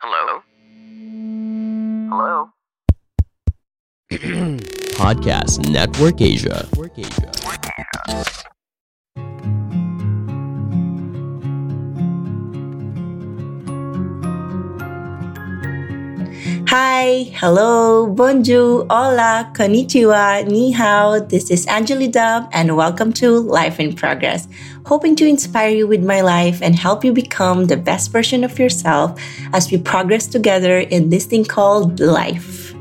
[0.00, 0.42] Hello?
[2.08, 2.50] Hello?
[4.94, 6.62] Podcast Network Asia.
[16.68, 21.18] Hi, hello, bonjour, hola, konnichiwa, ni hao.
[21.18, 24.46] This is Angeli Dub, and welcome to Life in Progress.
[24.88, 28.58] Hoping to inspire you with my life and help you become the best version of
[28.58, 29.20] yourself
[29.52, 32.72] as we progress together in this thing called life.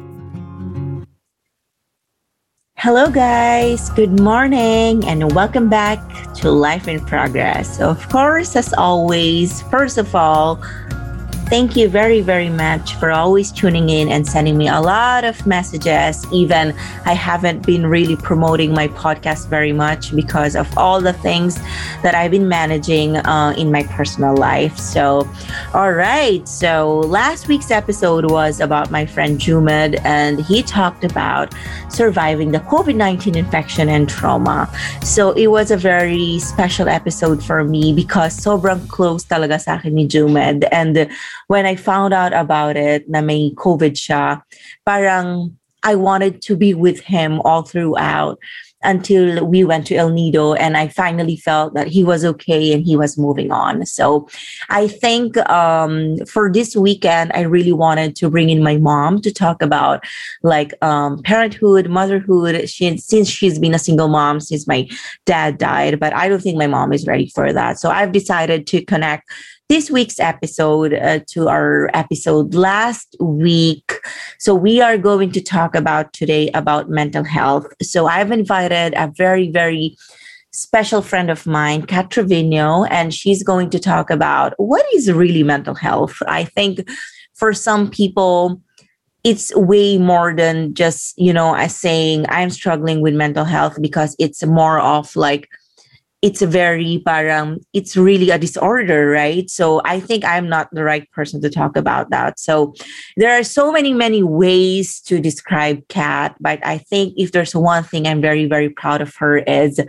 [2.78, 3.90] Hello, guys.
[3.90, 6.00] Good morning, and welcome back
[6.36, 7.82] to Life in Progress.
[7.82, 10.64] Of course, as always, first of all,
[11.50, 15.48] Thank you very, very much for always tuning in and sending me a lot of
[15.48, 16.26] messages.
[16.34, 21.56] Even I haven't been really promoting my podcast very much because of all the things
[22.04, 24.78] that I've been managing uh, in my personal life.
[24.78, 25.26] So,
[25.74, 26.46] all right.
[26.46, 31.56] So, last week's episode was about my friend Jumed, and he talked about
[31.88, 34.70] surviving the COVID 19 infection and trauma.
[35.02, 39.96] So, it was a very special episode for me because sobrang close talaga sa akin
[39.96, 40.66] ni Jumed.
[40.74, 41.08] And
[41.48, 44.44] when I found out about it na may COVID siya,
[44.86, 48.40] parang I wanted to be with him all throughout
[48.84, 52.84] until we went to El Nido and I finally felt that he was okay and
[52.84, 53.86] he was moving on.
[53.86, 54.28] So
[54.70, 59.32] I think um, for this weekend, I really wanted to bring in my mom to
[59.34, 60.04] talk about
[60.44, 62.70] like um, parenthood, motherhood.
[62.70, 64.88] She, since she's been a single mom since my
[65.26, 67.80] dad died, but I don't think my mom is ready for that.
[67.80, 69.30] So I've decided to connect
[69.70, 74.00] this week's episode uh, to our episode last week.
[74.40, 77.68] So we are going to talk about today about mental health.
[77.82, 79.98] So I've invited a very, very
[80.54, 85.44] special friend of mine, Kat Trevino, and she's going to talk about what is really
[85.44, 86.16] mental health.
[86.28, 86.88] I think
[87.34, 88.62] for some people,
[89.26, 94.16] it's way more than just, you know, as saying I'm struggling with mental health because
[94.18, 95.50] it's more of like,
[96.22, 99.50] it's a very parang it's really a disorder right?
[99.50, 102.40] So i think i'm not the right person to talk about that.
[102.40, 102.74] So
[103.18, 107.84] there are so many many ways to describe kat but i think if there's one
[107.84, 109.80] thing i'm very very proud of her is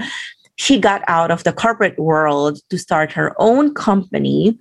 [0.57, 4.59] she got out of the corporate world to start her own company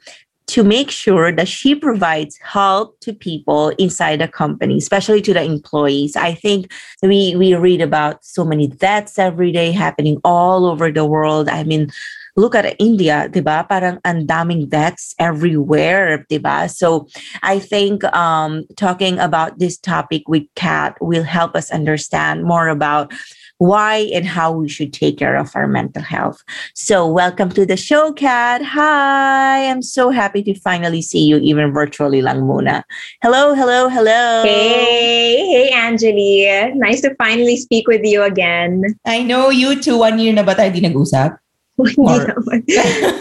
[0.47, 5.44] to make sure that she provides help to people inside the company, especially to the
[5.44, 6.16] employees.
[6.16, 6.72] I think
[7.03, 11.50] we we read about so many deaths every day happening all over the world.
[11.50, 11.91] I mean,
[12.38, 13.68] look at India, diba?
[13.68, 16.69] Parang ang daming deaths everywhere, diba?
[16.69, 17.09] So
[17.41, 23.12] I think um, talking about this topic with Kat will help us understand more about
[23.57, 26.44] why and how we should take care of our mental health.
[26.73, 28.62] So, welcome to the show, Kat.
[28.62, 32.84] Hi, I'm so happy to finally see you, even virtually lang muna.
[33.22, 34.44] Hello, hello, hello.
[34.45, 36.45] Hey, hey, Angeli.
[36.75, 38.95] Nice to finally speak with you again.
[39.06, 39.97] I know you too.
[39.97, 41.38] One year na ba tayo di nag-usap?
[41.78, 42.59] Hindi naman.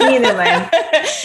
[0.00, 0.56] Hindi naman.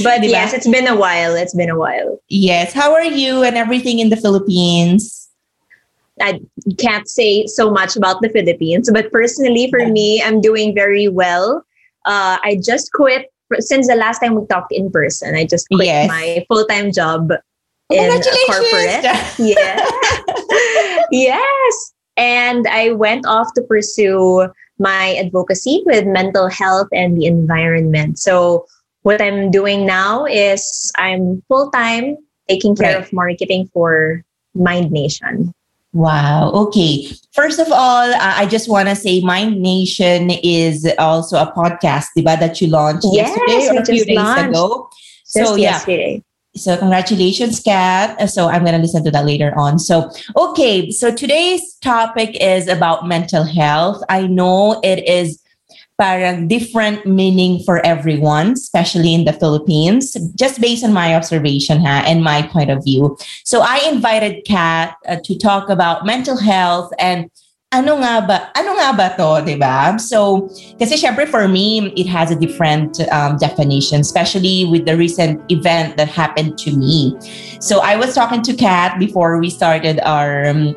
[0.04, 1.36] But yes, it's been a while.
[1.36, 2.20] It's been a while.
[2.28, 2.74] Yes.
[2.74, 5.21] How are you and everything in the Philippines?
[6.22, 6.40] I
[6.78, 11.64] can't say so much about the Philippines, but personally, for me, I'm doing very well.
[12.06, 13.28] Uh, I just quit
[13.60, 15.36] since the last time we talked in person.
[15.36, 16.08] I just quit Yes.
[16.08, 17.32] my full time job
[17.92, 19.04] in a corporate.
[19.38, 19.90] Yeah.
[21.12, 21.94] yes.
[22.18, 24.48] And I went off to pursue
[24.80, 28.20] my advocacy with mental health and the environment.
[28.20, 28.66] So,
[29.04, 32.18] what I'm doing now is I'm full time
[32.48, 33.04] taking care Right.
[33.04, 34.24] of marketing for
[34.54, 35.54] Mind Nation.
[35.94, 36.52] Wow.
[36.52, 37.08] Okay.
[37.34, 42.06] First of all, uh, I just want to say Mind Nation is also a podcast,
[42.18, 44.50] diba, that you launched Yes, yesterday or a few days launched.
[44.50, 44.90] ago.
[45.36, 45.80] Just So, yeah.
[46.56, 48.20] So congratulations, Kat.
[48.22, 49.80] Uh, So I'm going to listen to that later on.
[49.80, 50.92] So, okay.
[50.92, 54.02] So today's topic is about mental health.
[54.10, 55.41] I know it is
[56.02, 62.02] parang different meaning for everyone, especially in the Philippines, just based on my observation ha,
[62.10, 63.16] and my point of view.
[63.46, 67.30] So I invited Kat uh, to talk about mental health and
[67.72, 69.96] ano nga ba, ano nga ba to, di ba?
[69.96, 75.40] So, kasi syempre for me, it has a different um, definition, especially with the recent
[75.48, 77.16] event that happened to me.
[77.64, 80.76] So, I was talking to Kat before we started our um,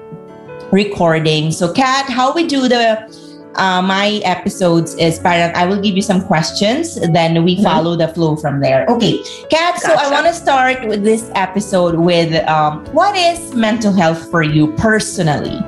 [0.70, 1.50] recording.
[1.50, 3.10] So, Kat, how we do the
[3.56, 7.64] uh, my episodes is parang I will give you some questions, then we mm-hmm.
[7.64, 8.86] follow the flow from there.
[8.88, 9.18] Okay,
[9.50, 9.80] Kat, gotcha.
[9.80, 14.42] so I want to start with this episode with um, what is mental health for
[14.42, 15.60] you personally?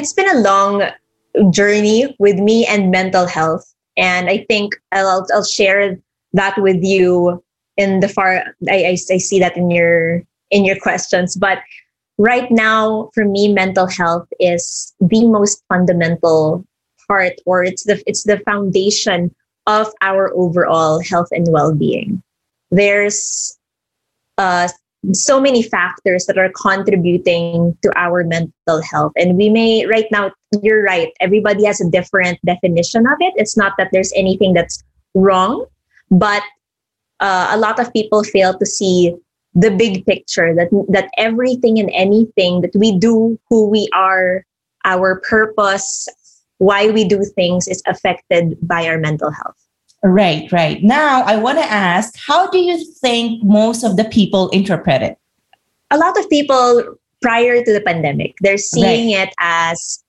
[0.00, 0.82] it's been a long
[1.50, 3.74] journey with me and mental health.
[3.96, 5.98] And I think I'll, I'll share
[6.32, 7.42] that with you
[7.76, 11.36] in the far, I, I, I see that in your, in your questions.
[11.36, 11.58] But
[12.18, 16.64] right now, for me, mental health is the most fundamental
[17.08, 19.34] part, or it's the, it's the foundation
[19.66, 22.22] of our overall health and well-being.
[22.70, 23.58] There's
[24.38, 24.68] uh,
[25.12, 29.12] so many factors that are contributing to our mental health.
[29.16, 30.32] And we may, right now,
[30.62, 33.32] you're right, everybody has a different definition of it.
[33.36, 34.82] It's not that there's anything that's
[35.14, 35.66] wrong,
[36.10, 36.42] but
[37.20, 39.14] uh, a lot of people fail to see
[39.54, 44.44] the big picture that that everything and anything that we do who we are
[44.84, 46.08] our purpose
[46.58, 49.56] why we do things is affected by our mental health
[50.02, 50.82] Right, right.
[50.82, 55.18] Now, I want to ask how do you think most of the people interpret it?
[55.90, 59.28] A lot of people prior to the pandemic, they're seeing right.
[59.28, 60.02] it as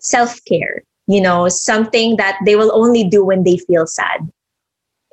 [0.00, 4.28] self care, you know, something that they will only do when they feel sad.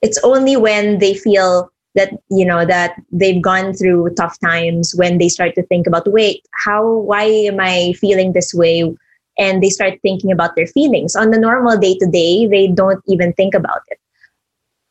[0.01, 5.17] It's only when they feel that, you know, that they've gone through tough times when
[5.17, 8.93] they start to think about, wait, how, why am I feeling this way?
[9.37, 11.15] And they start thinking about their feelings.
[11.15, 13.99] On the normal day to day, they don't even think about it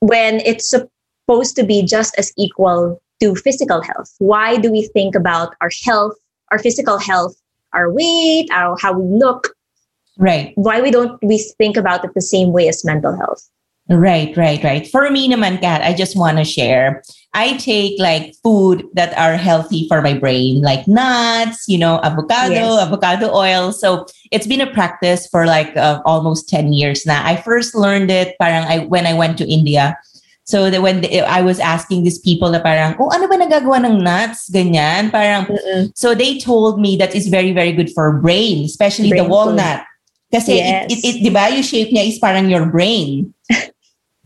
[0.01, 4.15] when it's supposed to be just as equal to physical health?
[4.19, 6.15] Why do we think about our health,
[6.51, 7.35] our physical health,
[7.73, 9.55] our weight, our, how we look?
[10.19, 10.53] Right.
[10.57, 13.49] Why we don't we think about it the same way as mental health?
[13.89, 14.87] Right, right, right.
[14.89, 17.03] For me naman, Kat, I just want to share.
[17.35, 22.55] I take like food that are healthy for my brain, like nuts, you know, avocado,
[22.55, 22.81] yes.
[22.81, 23.73] avocado oil.
[23.73, 27.27] So it's been a practice for like uh, almost 10 years now.
[27.27, 29.99] I first learned it parang I, when I went to India.
[30.45, 33.85] So that when the, I was asking these people na parang, oh, ano ba nagagawa
[33.85, 34.49] ng nuts?
[34.51, 35.11] Ganyan.
[35.11, 35.93] Parang, Mm-mm.
[35.97, 39.81] so they told me that it's very, very good for brain, especially brain the walnut.
[39.81, 40.41] Food.
[40.41, 40.93] Kasi yes.
[40.93, 43.33] it, it, it, di ba, yung shape niya is parang your brain.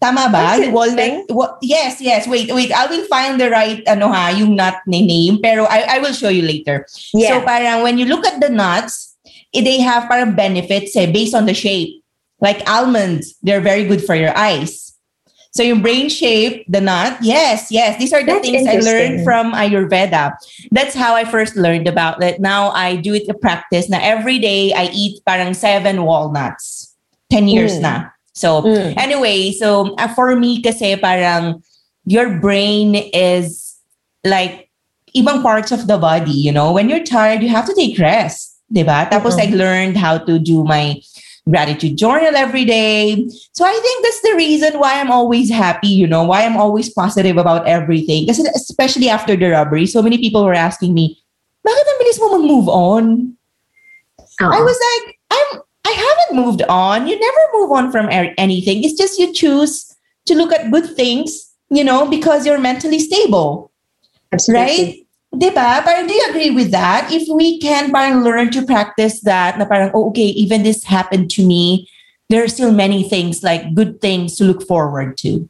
[0.00, 0.54] Tama ba?
[0.62, 1.26] Yung walnut?
[1.28, 2.26] What, yes, yes.
[2.26, 2.70] Wait, wait.
[2.70, 5.42] I will find the right, ano ha, yung nut name.
[5.42, 6.86] Pero I, I will show you later.
[7.12, 7.40] Yeah.
[7.40, 9.16] So parang when you look at the nuts,
[9.54, 12.02] eh, they have parang benefits eh, based on the shape.
[12.40, 14.94] Like almonds, they're very good for your eyes.
[15.50, 17.98] So yung brain shape, the nut, yes, yes.
[17.98, 20.36] These are the That's things I learned from Ayurveda.
[20.70, 22.38] That's how I first learned about it.
[22.38, 23.88] Now I do it a practice.
[23.88, 26.94] Now every day I eat parang seven walnuts.
[27.30, 27.82] 10 years mm.
[27.82, 28.10] na.
[28.38, 28.94] So mm.
[28.96, 31.62] anyway, so uh, for me kasi parang
[32.06, 33.76] your brain is
[34.22, 34.70] like
[35.16, 36.72] ibang parts of the body, you know.
[36.72, 39.10] When you're tired, you have to take rest, diba?
[39.10, 39.52] Tapos mm-hmm.
[39.52, 41.02] I learned how to do my
[41.48, 43.26] gratitude journal every day.
[43.52, 46.92] So I think that's the reason why I'm always happy, you know, why I'm always
[46.92, 48.26] positive about everything.
[48.26, 51.18] Because especially after the robbery, so many people were asking me,
[51.64, 53.34] bakit ang bilis mo mag-move on?
[54.20, 54.52] Uh-huh.
[54.54, 55.48] I was like, I'm
[55.88, 57.06] I haven't moved on.
[57.06, 58.84] You never move on from anything.
[58.84, 59.96] It's just you choose
[60.26, 63.72] to look at good things, you know, because you're mentally stable.
[64.32, 64.66] Absolutely.
[64.66, 64.94] Right?
[65.34, 65.84] Diba?
[65.84, 67.10] Parang do you agree with that?
[67.10, 71.30] If we can parang learn to practice that, na parang, oh, okay, even this happened
[71.32, 71.88] to me,
[72.28, 75.48] there are still many things like good things to look forward to.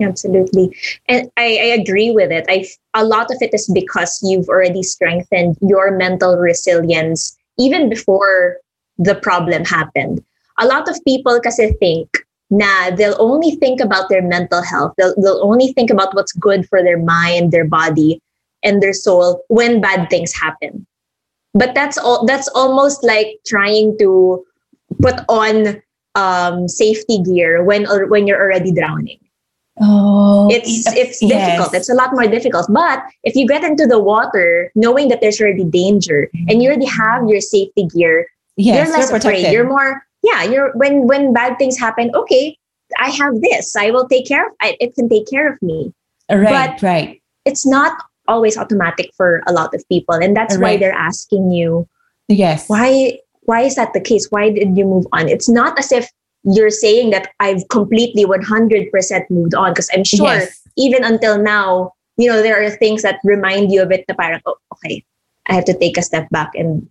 [0.00, 0.74] Absolutely.
[1.08, 2.46] And I, I agree with it.
[2.48, 8.56] I a lot of it is because you've already strengthened your mental resilience even before
[9.00, 10.22] the problem happened.
[10.60, 12.06] A lot of people kasi think
[12.50, 14.92] na they'll only think about their mental health.
[14.98, 18.20] They'll, they'll only think about what's good for their mind, their body,
[18.62, 20.86] and their soul when bad things happen.
[21.54, 22.26] But that's all.
[22.26, 24.44] That's almost like trying to
[25.00, 25.82] put on
[26.14, 29.18] um, safety gear when or when you're already drowning.
[29.80, 31.72] Oh, it's it's difficult.
[31.72, 32.68] It's a lot more difficult.
[32.68, 36.86] But if you get into the water, knowing that there's already danger, and you already
[36.86, 39.52] have your safety gear, yes, you're less you're afraid.
[39.52, 42.56] You're more, yeah, you're when when bad things happen, okay,
[42.98, 43.76] I have this.
[43.76, 45.92] I will take care of I, it can take care of me.
[46.30, 47.22] Right, but right.
[47.44, 50.14] It's not always automatic for a lot of people.
[50.14, 50.62] And that's right.
[50.62, 51.88] why they're asking you,
[52.30, 52.68] Yes.
[52.68, 54.28] Why why is that the case?
[54.30, 55.28] Why did you move on?
[55.28, 56.08] It's not as if
[56.44, 60.62] you're saying that I've completely 100% moved on because I'm sure yes.
[60.76, 64.40] even until now, you know, there are things that remind you of it na parang,
[64.46, 65.04] oh, okay,
[65.46, 66.88] I have to take a step back and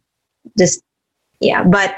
[0.57, 0.83] just
[1.39, 1.63] yeah.
[1.63, 1.95] But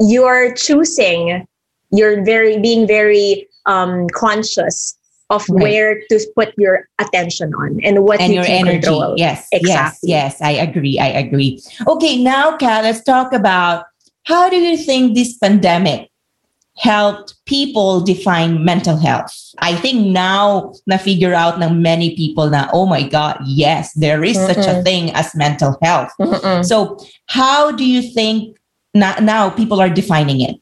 [0.00, 1.46] you're choosing.
[1.90, 4.96] You're very being very um, conscious
[5.30, 5.62] of right.
[5.62, 8.80] where to put your attention on and what and you your energy.
[8.80, 9.14] control.
[9.16, 10.08] Yes, exactly.
[10.08, 10.42] yes, yes.
[10.42, 10.98] I agree.
[10.98, 11.62] I agree.
[11.86, 13.84] Okay, now, Kat, let's talk about
[14.24, 16.07] how do you think this pandemic
[16.78, 19.34] helped people define mental health?
[19.58, 24.24] I think now na figure out ng many people na oh my god, yes, there
[24.24, 24.54] is Mm-mm.
[24.54, 26.12] such a thing as mental health.
[26.20, 26.64] Mm-mm.
[26.64, 28.56] So, how do you think
[28.94, 30.56] na- now people are defining it?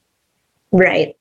[0.73, 1.16] Right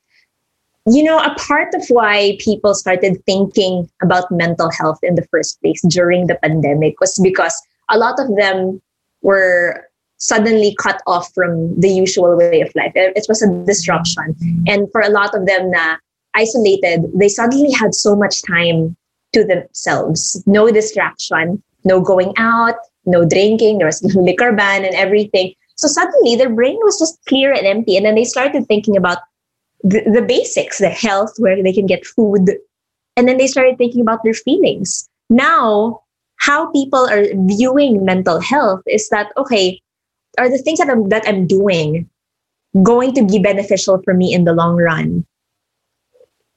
[0.86, 5.60] you know, a part of why people started thinking about mental health in the first
[5.60, 7.60] place during the pandemic was because
[7.90, 8.80] a lot of them
[9.22, 9.85] were
[10.18, 12.92] suddenly cut off from the usual way of life.
[12.94, 14.34] It was a disruption.
[14.66, 15.96] And for a lot of them na
[16.34, 18.96] isolated, they suddenly had so much time
[19.32, 20.42] to themselves.
[20.46, 25.54] No distraction, no going out, no drinking, there was liquor ban and everything.
[25.76, 27.96] So suddenly their brain was just clear and empty.
[27.96, 29.18] And then they started thinking about
[29.82, 32.50] the, the basics, the health, where they can get food.
[33.16, 35.08] And then they started thinking about their feelings.
[35.28, 36.02] Now,
[36.36, 39.80] how people are viewing mental health is that, okay,
[40.38, 42.08] are the things that I'm, that I'm doing
[42.82, 45.26] going to be beneficial for me in the long run?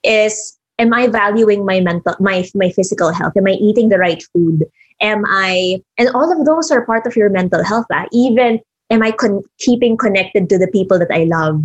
[0.04, 3.36] Is am I valuing my mental my my physical health?
[3.38, 4.66] Am I eating the right food?
[5.02, 7.86] Am I and all of those are part of your mental health.
[7.92, 8.06] Ah.
[8.12, 8.60] Even
[8.90, 11.62] am I con- keeping connected to the people that I love?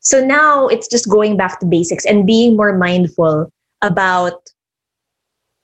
[0.00, 3.50] So now it's just going back to basics and being more mindful
[3.82, 4.38] about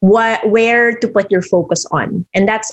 [0.00, 2.26] what where to put your focus on.
[2.34, 2.72] And that's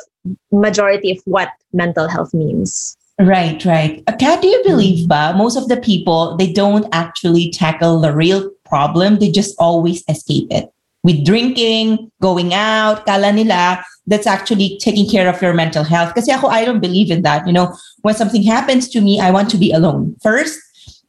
[0.52, 2.98] majority of what mental health means.
[3.20, 4.04] Right, right.
[4.06, 5.10] Uh, Kat, do you believe mm.
[5.10, 10.04] ba most of the people they don't actually tackle the real problem, they just always
[10.08, 10.70] escape it.
[11.04, 16.14] With drinking, going out, kala nila, that's actually taking care of your mental health.
[16.14, 17.48] Kasi ako, I don't believe in that.
[17.48, 20.16] You know, when something happens to me, I want to be alone.
[20.22, 20.60] First,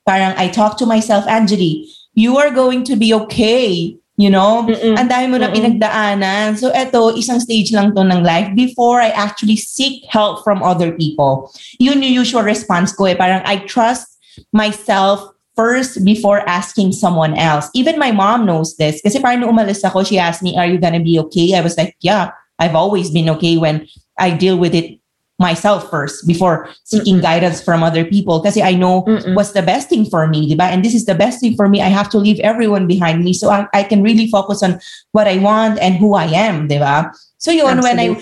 [0.07, 3.97] parang I talk to myself, Angeli, you are going to be okay.
[4.19, 4.67] You know?
[4.67, 4.99] Mm-mm.
[4.99, 6.59] Ang dami mo na pinagdaanan.
[6.59, 10.91] So eto, isang stage lang to ng life before I actually seek help from other
[10.91, 11.55] people.
[11.79, 13.15] Yun yung usual response ko eh.
[13.15, 14.19] Parang I trust
[14.51, 15.23] myself
[15.55, 17.71] first before asking someone else.
[17.75, 18.99] Even my mom knows this.
[19.03, 21.55] Kasi parang nung umalis ako, she asked me, are you gonna be okay?
[21.55, 23.87] I was like, yeah, I've always been okay when
[24.19, 24.98] I deal with it
[25.39, 29.35] myself first before seeking mm guidance from other people because I know Mm-mm.
[29.35, 30.71] what's the best thing for me, diba?
[30.71, 31.83] And this is the best thing for me.
[31.83, 34.79] I have to leave everyone behind me so I, I can really focus on
[35.13, 37.11] what I want and who I am, diba?
[37.39, 38.15] So yun, when I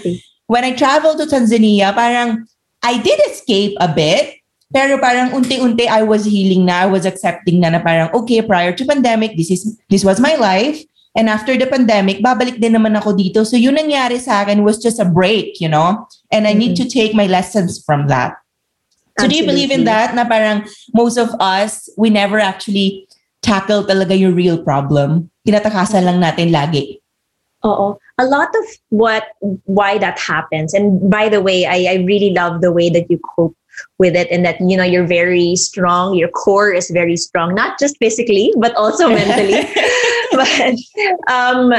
[0.47, 2.49] when I traveled to Tanzania, parang
[2.83, 4.41] I did escape a bit,
[4.73, 8.73] pero parang unti-unti I was healing na, I was accepting na na parang okay, prior
[8.73, 10.81] to pandemic, this is this was my life.
[11.17, 13.49] And after the pandemic, babalik din naman ako dito.
[13.49, 16.05] So yun nangyari sa akin was just a break, you know?
[16.29, 16.59] And I mm-hmm.
[16.61, 18.37] need to take my lessons from that.
[19.17, 19.33] So Absolutely.
[19.33, 20.13] do you believe in that?
[20.13, 23.09] Na parang most of us, we never actually
[23.41, 25.33] tackle talaga your real problem.
[25.49, 27.01] Tinatakasan lang natin lagi.
[27.65, 27.97] Oo.
[28.21, 29.33] A lot of what,
[29.65, 30.77] why that happens.
[30.77, 33.57] And by the way, I, I really love the way that you cope
[33.99, 37.79] with it and that you know you're very strong your core is very strong not
[37.79, 39.69] just physically but also mentally
[40.33, 40.75] but
[41.33, 41.73] um,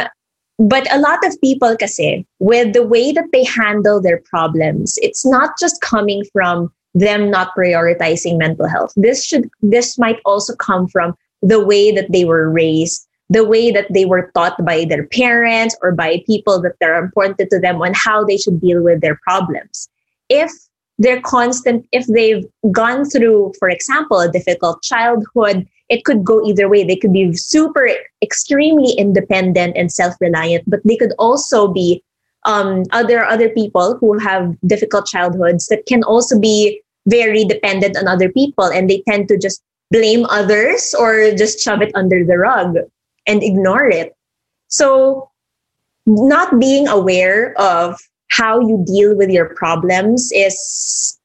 [0.60, 5.26] but a lot of people kasi with the way that they handle their problems it's
[5.26, 8.94] not just coming from them not prioritizing mental health.
[8.96, 13.72] This should this might also come from the way that they were raised the way
[13.72, 17.82] that they were taught by their parents or by people that are important to them
[17.82, 19.90] on how they should deal with their problems.
[20.30, 20.50] If
[20.98, 26.68] they're constant if they've gone through for example a difficult childhood it could go either
[26.68, 26.84] way.
[26.84, 27.90] They could be super,
[28.22, 32.04] extremely independent and self-reliant, but they could also be
[32.46, 38.08] um, other other people who have difficult childhoods that can also be very dependent on
[38.08, 42.38] other people, and they tend to just blame others or just shove it under the
[42.38, 42.76] rug
[43.26, 44.14] and ignore it.
[44.68, 45.30] So,
[46.06, 51.18] not being aware of how you deal with your problems is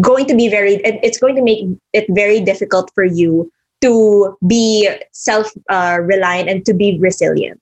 [0.00, 4.88] going to be very it's going to make it very difficult for you to be
[5.12, 7.60] self uh, reliant and to be resilient.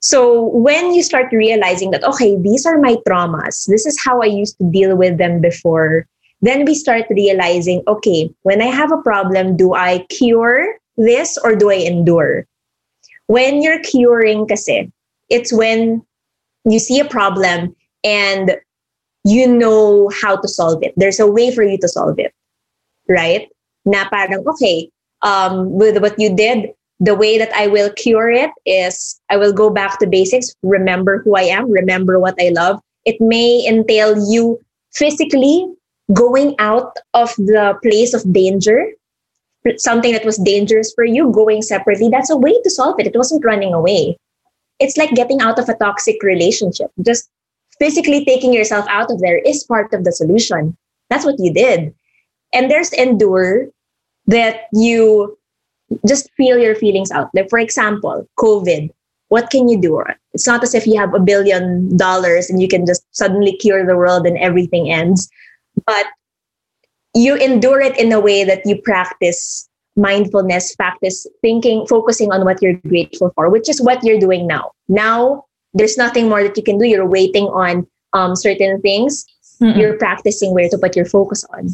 [0.00, 4.26] So when you start realizing that, okay, these are my traumas, this is how I
[4.26, 6.06] used to deal with them before,
[6.40, 11.54] then we start realizing, okay, when I have a problem, do I cure this or
[11.54, 12.46] do I endure?
[13.26, 14.90] When you're curing kasi,
[15.28, 16.02] it's when
[16.64, 18.56] you see a problem and
[19.24, 20.94] you know how to solve it.
[20.96, 22.32] There's a way for you to solve it,
[23.06, 23.48] right?
[23.84, 24.90] Na parang, okay,
[25.22, 29.52] um, with what you did, the way that I will cure it is I will
[29.52, 32.80] go back to basics, remember who I am, remember what I love.
[33.06, 34.60] It may entail you
[34.92, 35.66] physically
[36.12, 38.86] going out of the place of danger,
[39.76, 43.06] something that was dangerous for you, going separately, that's a way to solve it.
[43.06, 44.16] It wasn't running away.
[44.78, 46.90] It's like getting out of a toxic relationship.
[47.04, 47.30] Just
[47.78, 50.76] physically taking yourself out of there is part of the solution.
[51.08, 51.94] That's what you did.
[52.52, 53.68] And there's endure
[54.26, 55.36] that you
[56.06, 57.48] just feel your feelings out there.
[57.48, 58.90] For example, COVID.
[59.28, 60.02] What can you do?
[60.32, 63.86] It's not as if you have a billion dollars and you can just suddenly cure
[63.86, 65.30] the world and everything ends.
[65.86, 66.06] But
[67.14, 72.62] you endure it in a way that you practice mindfulness, practice thinking, focusing on what
[72.62, 74.72] you're grateful for, which is what you're doing now.
[74.88, 76.86] Now, there's nothing more that you can do.
[76.86, 79.26] You're waiting on um, certain things.
[79.60, 79.76] Mm-mm.
[79.76, 81.68] You're practicing where to put your focus on.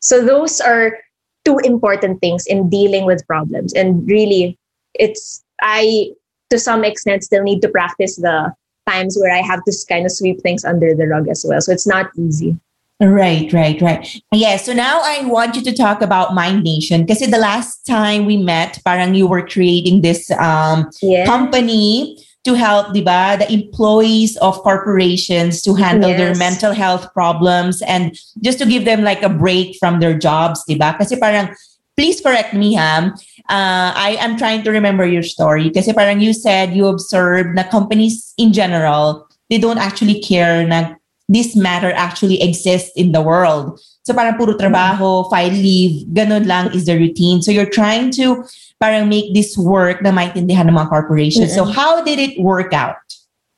[0.00, 0.98] So, those are
[1.46, 3.72] two important things in dealing with problems.
[3.72, 4.58] And really,
[4.94, 6.10] it's, I,
[6.50, 8.52] to some extent, still need to practice the
[8.86, 11.60] times where I have to kind of sweep things under the rug as well.
[11.60, 12.58] So, it's not easy.
[12.98, 14.22] Right, right, right.
[14.32, 18.24] Yeah, so now I want you to talk about Mind Nation because the last time
[18.24, 21.26] we met, parang you were creating this um, yeah.
[21.26, 26.18] company to help, diba, the employees of corporations to handle yes.
[26.18, 30.62] their mental health problems and just to give them like a break from their jobs,
[30.70, 30.96] diba?
[30.96, 31.50] Kasi parang,
[31.98, 33.12] please correct me, Ham.
[33.50, 37.66] Uh, I am trying to remember your story kasi parang you said you observed na
[37.66, 40.94] companies in general, they don't actually care na
[41.28, 43.80] this matter actually exists in the world.
[44.06, 47.42] So parang puro trabaho, file leave, ganun lang is the routine.
[47.42, 48.46] So you're trying to
[48.78, 51.50] parang make this work na maintindihan ng mga corporations.
[51.50, 51.58] Mm-mm.
[51.58, 53.02] So how did it work out?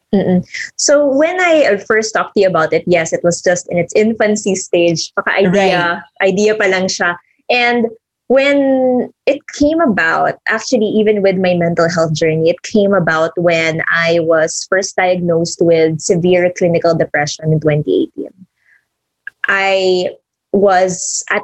[0.08, 0.40] Mm-mm.
[0.80, 3.92] So when I first talked to you about it, yes, it was just in its
[3.92, 5.12] infancy stage.
[5.20, 6.24] Paka idea, right.
[6.24, 7.20] idea pa lang siya.
[7.52, 7.92] And
[8.32, 13.84] when it came about, actually, even with my mental health journey, it came about when
[13.92, 18.32] I was first diagnosed with severe clinical depression in 2018.
[19.44, 20.16] I
[20.52, 21.42] was at,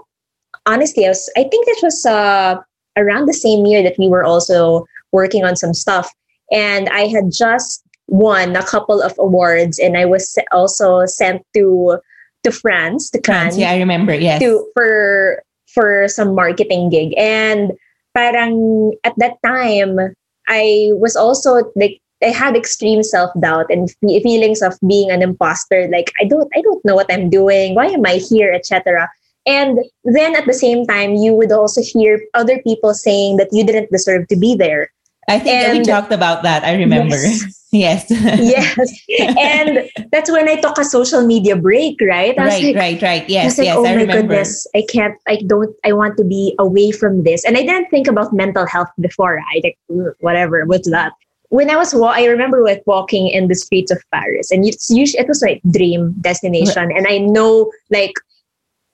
[0.66, 2.56] honestly, I, was, I think it was uh,
[2.96, 6.11] around the same year that we were also working on some stuff.
[6.52, 11.99] And I had just won a couple of awards, and I was also sent to
[12.45, 13.56] to France, to France.
[13.56, 14.14] Yeah, I remember.
[14.14, 17.14] Yes, to for for some marketing gig.
[17.17, 17.73] And
[18.14, 19.99] parang at that time,
[20.47, 25.89] I was also like I had extreme self-doubt and feelings of being an imposter.
[25.89, 27.75] Like I don't I don't know what I'm doing.
[27.75, 29.08] Why am I here, etc.
[29.47, 33.65] And then at the same time, you would also hear other people saying that you
[33.65, 34.91] didn't deserve to be there.
[35.28, 36.65] I think and, we talked about that.
[36.65, 37.17] I remember.
[37.17, 37.60] Yes.
[37.75, 38.06] Yes.
[39.08, 39.37] yes.
[39.37, 42.32] And that's when I took a social media break, right?
[42.39, 43.28] right, like, right, right.
[43.28, 43.76] Yes, like, yes.
[43.76, 44.23] Oh I my remember.
[44.23, 44.65] goodness.
[44.76, 47.45] I can't, I don't, I want to be away from this.
[47.45, 49.41] And I didn't think about mental health before.
[49.41, 49.76] I like,
[50.21, 51.15] whatever, what's that?
[51.50, 55.21] When I was, I remember like walking in the streets of Paris and it's usually,
[55.21, 56.91] it was like dream destination.
[56.97, 58.15] And I know like,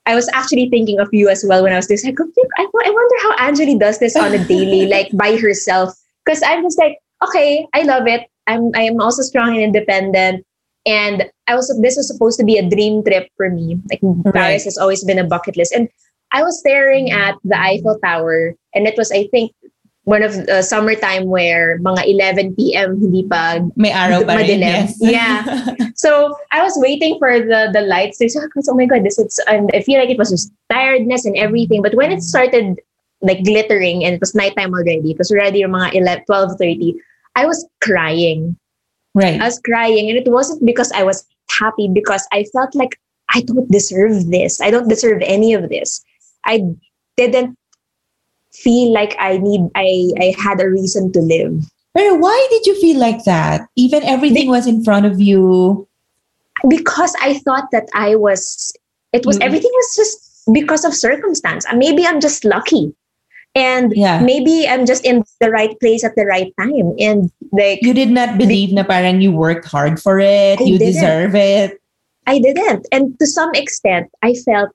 [0.07, 2.05] I was actually thinking of you as well when I was this.
[2.05, 5.95] Like, oh, I, I wonder how Angeli does this on a daily, like by herself
[6.25, 8.27] because I'm just like, okay, I love it.
[8.47, 10.47] I'm I am also strong and independent.
[10.87, 13.79] And I was this was supposed to be a dream trip for me.
[13.91, 14.35] Like right.
[14.35, 15.73] Paris has always been a bucket list.
[15.73, 15.89] And
[16.33, 19.53] I was staring at the Eiffel Tower, and it was I think
[20.11, 22.99] one of the summertime where mga 11 p.m.
[22.99, 24.99] hindi pa may araw pa rin, yes.
[25.01, 25.47] yeah.
[25.95, 28.19] so I was waiting for the the lights.
[28.19, 31.23] So, oh, oh my god, this is and I feel like it was just tiredness
[31.23, 31.79] and everything.
[31.87, 32.83] But when it started
[33.23, 35.13] like glittering and it was nighttime already.
[35.13, 36.95] It was already mga 11, 12.30.
[37.37, 38.57] I was crying.
[39.15, 39.41] Right.
[39.41, 43.43] I was crying and it wasn't because I was happy because I felt like I
[43.43, 44.61] don't deserve this.
[44.61, 46.03] I don't deserve any of this.
[46.45, 46.65] I
[47.17, 47.60] didn't
[48.53, 51.65] feel like I need I I had a reason to live.
[51.95, 53.69] But why did you feel like that?
[53.77, 55.87] Even everything was in front of you.
[56.69, 58.73] Because I thought that I was
[59.13, 59.43] it was mm.
[59.43, 61.67] everything was just because of circumstance.
[61.75, 62.95] Maybe I'm just lucky
[63.55, 64.21] and yeah.
[64.21, 68.11] maybe i'm just in the right place at the right time and like you did
[68.11, 70.95] not believe na parang you worked hard for it I you didn't.
[70.95, 71.81] deserve it
[72.27, 74.71] i didn't and to some extent i felt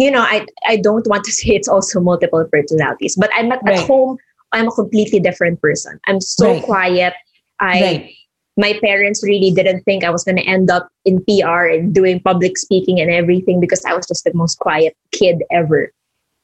[0.00, 3.60] you know i i don't want to say it's also multiple personalities but i'm at,
[3.64, 3.78] right.
[3.78, 4.16] at home
[4.52, 6.62] i'm a completely different person i'm so right.
[6.62, 7.14] quiet
[7.60, 8.14] i right.
[8.56, 12.20] my parents really didn't think i was going to end up in pr and doing
[12.20, 15.92] public speaking and everything because i was just the most quiet kid ever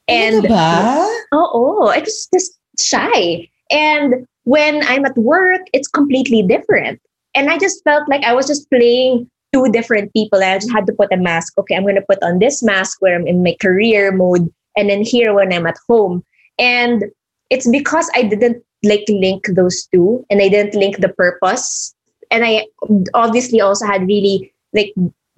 [0.09, 3.49] and oh, oh, it was just shy.
[3.71, 7.01] And when I'm at work, it's completely different.
[7.35, 10.43] And I just felt like I was just playing two different people.
[10.43, 11.59] I just had to put a mask.
[11.59, 14.91] Okay, I'm going to put on this mask where I'm in my career mode, and
[14.91, 16.25] then here when I'm at home.
[16.59, 17.05] And
[17.51, 21.95] it's because I didn't like link those two, and I didn't link the purpose.
[22.31, 22.67] And I
[23.15, 24.93] obviously also had really like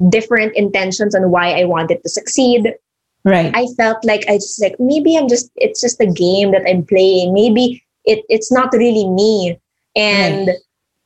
[0.08, 2.74] different intentions on why I wanted to succeed.
[3.24, 3.54] Right.
[3.54, 6.84] I felt like I just like maybe I'm just it's just a game that I'm
[6.84, 7.34] playing.
[7.34, 9.60] Maybe it it's not really me.
[9.96, 10.50] And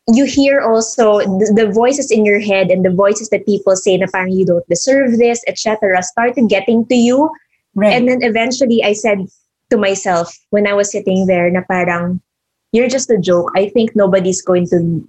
[0.08, 3.96] you hear also the, the voices in your head and the voices that people say
[3.96, 6.02] na parang you don't deserve this, etc.
[6.02, 7.30] started getting to you.
[7.74, 7.92] right.
[7.94, 9.26] And then eventually I said
[9.70, 12.20] to myself when I was sitting there na parang
[12.72, 13.52] you're just a joke.
[13.54, 15.06] I think nobody's going to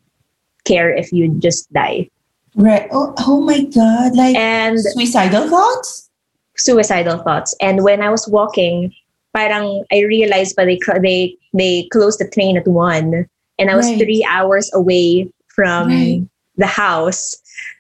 [0.65, 2.09] care if you just die.
[2.55, 2.87] right.
[2.91, 4.15] Oh, oh my God.
[4.15, 6.09] Like And suicidal thoughts?
[6.55, 7.55] suicidal thoughts.
[7.59, 8.93] And when I was walking,
[9.33, 13.25] parang I realized but they they they closed the train at one,
[13.59, 13.99] and I was Right.
[13.99, 16.21] three hours away from Right.
[16.57, 17.35] the house.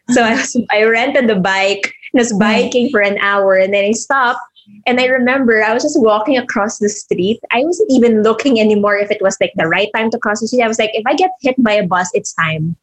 [0.09, 0.33] So uh-huh.
[0.33, 3.91] I was I rented the bike and was biking for an hour, and then I
[3.91, 4.41] stopped.
[4.85, 7.39] And I remember I was just walking across the street.
[7.51, 10.47] I wasn't even looking anymore if it was like the right time to cross the
[10.47, 10.61] street.
[10.63, 12.75] I was like, if I get hit by a bus, it's time.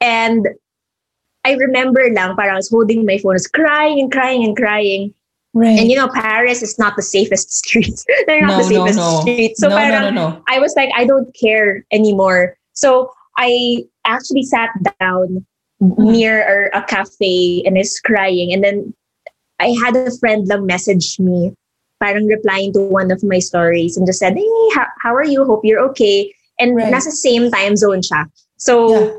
[0.00, 0.48] And
[1.44, 4.56] I remember lang, parang I was holding my phone, I was crying and crying and
[4.56, 5.14] crying.
[5.52, 5.78] Right.
[5.78, 8.04] And you know, Paris is not the safest street.
[8.26, 9.20] They're not no, the safest no.
[9.20, 9.56] street.
[9.56, 10.42] So no, no, parang no, no.
[10.48, 12.56] I was like, I don't care anymore.
[12.72, 15.46] So I actually sat down
[15.82, 16.12] Mm-hmm.
[16.12, 18.52] near a cafe and I was crying.
[18.52, 18.92] And then
[19.60, 21.54] I had a friend lang message me,
[22.00, 25.42] parang replying to one of my stories and just said, Hey, how, how are you?
[25.42, 26.34] Hope you're okay.
[26.58, 26.92] And Right.
[26.92, 28.28] nasa same time zone siya.
[28.58, 29.10] So Yeah.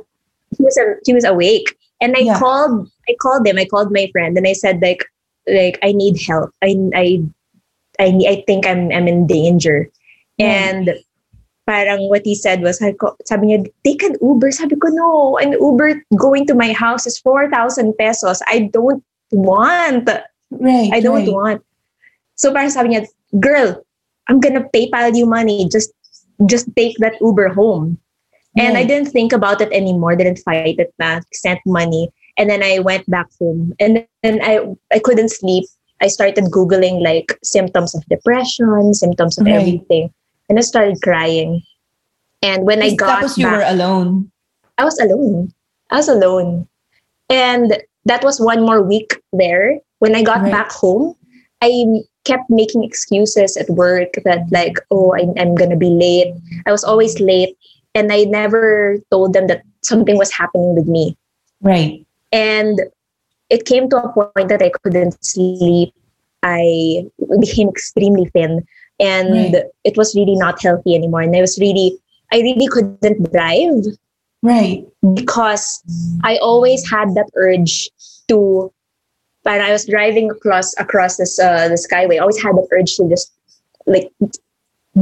[0.56, 1.76] he was he was awake.
[2.00, 2.38] And I Yeah.
[2.38, 5.04] called I called him, I called my friend and I said like
[5.48, 6.52] like I need help.
[6.62, 7.24] I I
[8.00, 9.90] I, I think I'm I'm in danger.
[10.40, 10.46] Mm.
[10.46, 10.86] And
[11.68, 14.52] parang what he said was sabi ko- sabi niya take an Uber.
[14.52, 18.42] Sabi ko no, an Uber going to my house is 4,000 pesos.
[18.48, 20.10] I don't want.
[20.52, 20.92] Right.
[20.92, 21.34] I don't right.
[21.34, 21.62] want.
[22.36, 23.08] So parang sabi niya,
[23.40, 23.80] girl,
[24.28, 25.70] I'm gonna PayPal you money.
[25.70, 25.94] Just
[26.50, 27.98] just take that Uber home.
[28.60, 30.12] And I didn't think about it anymore.
[30.20, 31.24] Didn't fight it na.
[31.32, 32.12] Sent money.
[32.38, 33.74] And then I went back home.
[33.80, 35.66] And then I I couldn't sleep.
[36.02, 39.56] I started Googling like symptoms of depression, symptoms of Right.
[39.56, 40.10] everything.
[40.50, 41.62] And I started crying.
[42.42, 44.32] And when I got Tapos you were alone.
[44.78, 45.54] I was alone.
[45.92, 46.68] I was alone.
[47.30, 49.78] And that was one more week there.
[50.00, 50.52] When I got Right.
[50.52, 51.16] back home,
[51.62, 56.34] I kept making excuses at work that, like, oh, I, I'm going to be late.
[56.66, 57.56] I was always late.
[57.94, 61.16] And I never told them that something was happening with me.
[61.62, 62.06] Right.
[62.32, 62.82] And
[63.50, 65.94] it came to a point that I couldn't sleep.
[66.44, 67.06] I
[67.40, 68.66] became extremely thin.
[69.00, 69.64] And Right.
[69.84, 71.22] it was really not healthy anymore.
[71.22, 71.98] And I was really,
[72.32, 73.84] I really couldn't drive
[74.44, 74.88] Right.
[75.14, 75.82] because
[76.24, 77.90] I always had that urge
[78.28, 78.72] to
[79.44, 82.96] when I was driving across across this uh, the skyway, I always had that urge
[82.98, 83.32] to just
[83.88, 84.12] like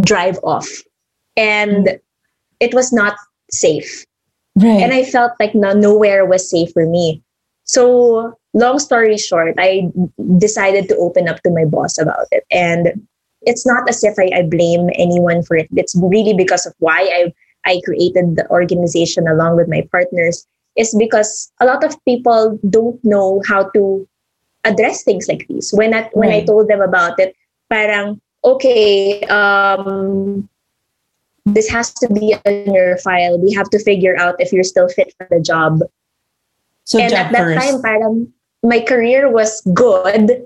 [0.01, 0.67] drive off.
[1.35, 1.99] And
[2.59, 3.15] it was not
[3.51, 4.05] safe.
[4.55, 4.81] Right.
[4.81, 7.23] And I felt like no, nowhere was safe for me.
[7.63, 9.89] So long story short, I
[10.37, 12.43] decided to open up to my boss about it.
[12.51, 13.07] And
[13.43, 15.67] it's not as if I, I blame anyone for it.
[15.75, 17.33] It's really because of why I
[17.65, 20.45] I created the organization along with my partners.
[20.75, 24.07] Is because a lot of people don't know how to
[24.63, 25.71] address things like these.
[25.73, 27.35] When I when I told them about it,
[27.69, 30.47] parang okay, um,
[31.53, 33.39] this has to be on your file.
[33.39, 35.79] We have to figure out if you're still fit for the job.
[36.83, 37.59] so and at that first.
[37.59, 38.33] time, parang
[38.63, 40.45] my career was good.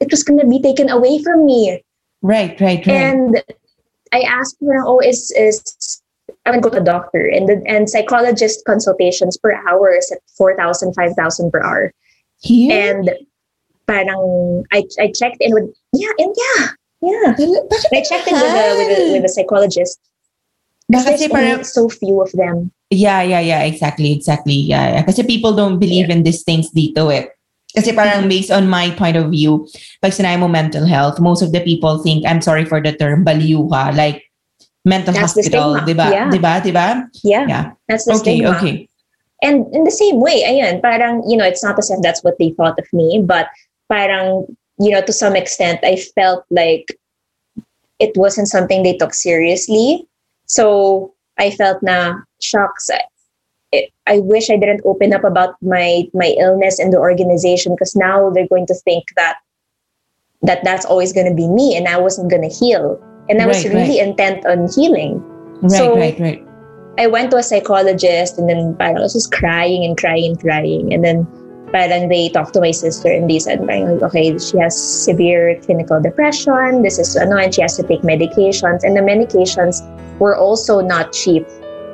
[0.00, 1.82] It was gonna be taken away from me.
[2.22, 2.60] right.
[2.60, 2.86] Right.
[2.86, 2.88] Right.
[2.88, 3.42] And
[4.12, 6.02] I asked her, oh, is is
[6.44, 10.18] I would go to a doctor and the, and psychologist consultations per hour is at
[10.36, 11.92] 4,000, 5,000 per hour.
[12.40, 12.90] Here.
[12.90, 13.10] And
[13.86, 16.68] parang I, I checked in with yeah and yeah
[17.02, 17.34] yeah.
[17.36, 20.00] I checked in with the with the, with the psychologist.
[20.88, 22.70] There's kasi parang, so few of them.
[22.94, 25.02] yeah, yeah, yeah, exactly, exactly, yeah, yeah.
[25.02, 27.26] Kasi people don't believe in these things dito eh.
[27.74, 29.66] Kasi parang based on my point of view,
[30.00, 33.24] pag sinabi mo mental health, most of the people think, I'm sorry for the term,
[33.26, 33.90] baliw ka.
[33.92, 34.22] Like,
[34.86, 36.08] mental That's hospital, di ba?
[36.08, 36.30] Yeah.
[36.30, 36.62] Di ba?
[36.62, 37.02] Di ba?
[37.26, 37.64] Yeah, Yeah.
[37.90, 38.54] that's the Okay, stigma.
[38.56, 38.88] okay.
[39.42, 42.38] And in the same way, ayan, parang, you know, it's not as if that's what
[42.38, 43.50] they thought of me, but
[43.90, 44.46] parang,
[44.78, 46.94] you know, to some extent, I felt like
[47.98, 50.06] it wasn't something they took seriously.
[50.46, 52.88] So I felt na, shocks,
[53.74, 57.94] I, I wish I didn't open up about my my illness in the organization because
[57.96, 59.36] now they're going to think that
[60.42, 63.00] that that's always going to be me and I wasn't going to heal.
[63.28, 65.20] And I was Right, really intent on healing.
[65.62, 66.42] Right, So- right, right.
[66.98, 70.94] I went to a psychologist and then I was just crying and crying and crying.
[70.94, 71.26] And then
[71.72, 76.00] parang they talked to my sister and they said, parang, okay, she has severe clinical
[76.00, 76.82] depression.
[76.82, 78.84] This is ano, and she has to take medications.
[78.84, 79.82] And the medications
[80.18, 81.46] were also not cheap.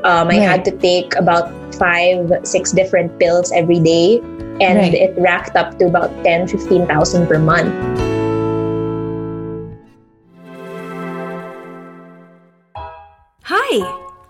[0.04, 0.42] Um, I Right.
[0.42, 4.20] had to take about five, six different pills every day.
[4.60, 4.94] and Right.
[4.94, 7.72] it racked up to about 10 15000 per month
[13.44, 13.72] Hi,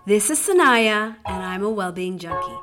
[0.05, 2.62] this is Sanaya, and I'm a well-being junkie.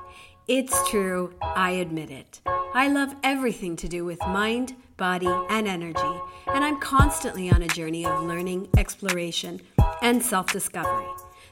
[0.52, 2.40] It's true, I admit it.
[2.74, 7.68] I love everything to do with mind, body, and energy, and I'm constantly on a
[7.68, 9.60] journey of learning, exploration,
[10.02, 11.06] and self-discovery.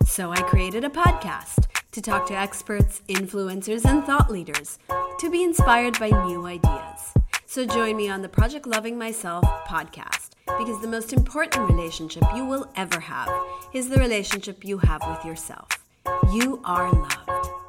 [0.04, 4.80] So I created a podcast to talk to experts, influencers, and thought leaders
[5.20, 7.14] to be inspired by new ideas.
[7.46, 12.44] So join me on the Project Loving Myself podcast because the most important relationship you
[12.44, 13.30] will ever have
[13.72, 15.68] is the relationship you have with yourself.
[16.32, 17.67] You are loved.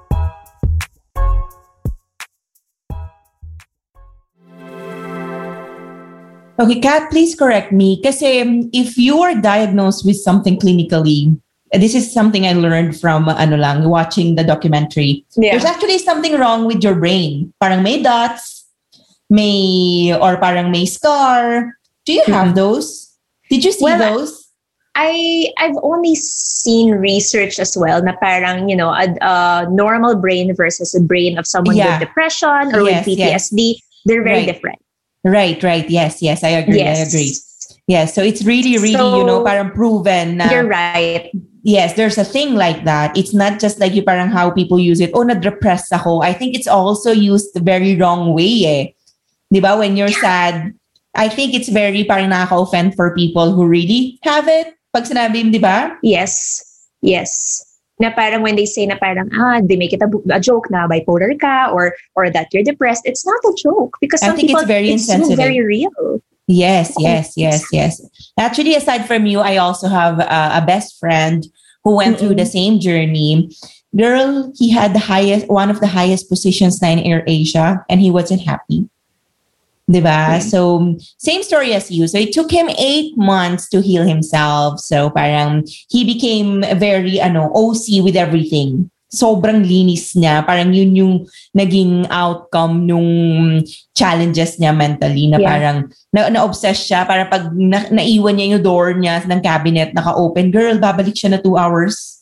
[6.59, 8.03] Okay, Kat, please correct me.
[8.03, 11.39] Kasi um, if you are diagnosed with something clinically,
[11.71, 15.23] eh, this is something I learned from uh, ano lang, watching the documentary.
[15.39, 15.55] Yeah.
[15.55, 17.53] There's actually something wrong with your brain.
[17.63, 18.67] Parang may dots,
[19.29, 21.79] may, or parang may scar.
[22.03, 22.59] Do you have mm-hmm.
[22.59, 23.15] those?
[23.49, 24.48] Did you see Well, those?
[24.95, 30.53] I I've only seen research as well na parang you know a, a normal brain
[30.55, 31.99] versus a brain of someone Yeah.
[31.99, 33.49] with depression or Yes, with yes.
[33.51, 33.59] PTSD
[34.05, 34.49] they're very Right.
[34.49, 34.79] different.
[35.23, 35.83] Right, right.
[35.89, 36.43] Yes, yes.
[36.43, 36.79] I agree.
[36.81, 37.35] I agree.
[37.91, 41.27] Yeah, so it's really, really, you know, So, parang proven na You're right.
[41.67, 43.11] yes, there's a thing like that.
[43.17, 45.11] It's not just like you parang how people use it.
[45.13, 46.21] Oh, na-depress ako.
[46.23, 48.83] I think it's also used the very wrong way eh.
[49.51, 49.75] Di ba?
[49.75, 50.71] When you're sad,
[51.17, 54.78] I think it's very parang nakaka-offend for people who really have it.
[54.93, 55.93] Pag sinabi, di ba?
[56.01, 56.61] Yes.
[57.01, 57.61] Yes.
[57.99, 60.87] Na parang when they say na parang ah they make it a, a joke na
[60.87, 64.47] bipolar ka or or that you're depressed it's not a joke because I some think
[64.47, 65.35] it's people very so insensitive.
[65.35, 66.23] very real.
[66.47, 68.01] Yes, yes, yes, yes.
[68.39, 71.45] Actually, aside from you, I also have uh, a best friend
[71.83, 73.53] who went through the same journey.
[73.95, 78.09] Girl, he had the highest, one of the highest positions in Air Asia, and he
[78.09, 78.89] wasn't happy.
[79.89, 80.37] Diba?
[80.45, 82.05] So, same story as you.
[82.05, 84.77] So, it took him eight months to heal himself.
[84.79, 88.93] So, parang he became very, ano, OC with everything.
[89.09, 90.45] Sobrang linis niya.
[90.45, 91.13] Parang yun yung
[91.57, 93.09] naging outcome nung
[93.97, 95.49] challenges niya mentally na Yeah.
[95.49, 95.77] parang
[96.13, 97.09] na, na-obsess siya.
[97.09, 101.41] Parang pag na, naiwan niya yung door niya ng cabinet, naka-open, girl, babalik siya na
[101.41, 102.21] two hours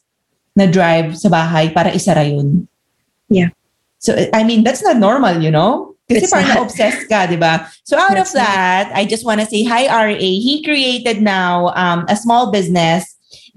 [0.56, 2.63] na drive sa bahay para isara yun.
[3.27, 3.51] Yeah.
[3.99, 5.96] So, I mean, that's not normal, you know?
[6.07, 7.67] Kasi parang na-obsess ka, di ba?
[7.83, 10.15] So out of That's that, I just want to say, hi RA.
[10.15, 13.03] He created now um, a small business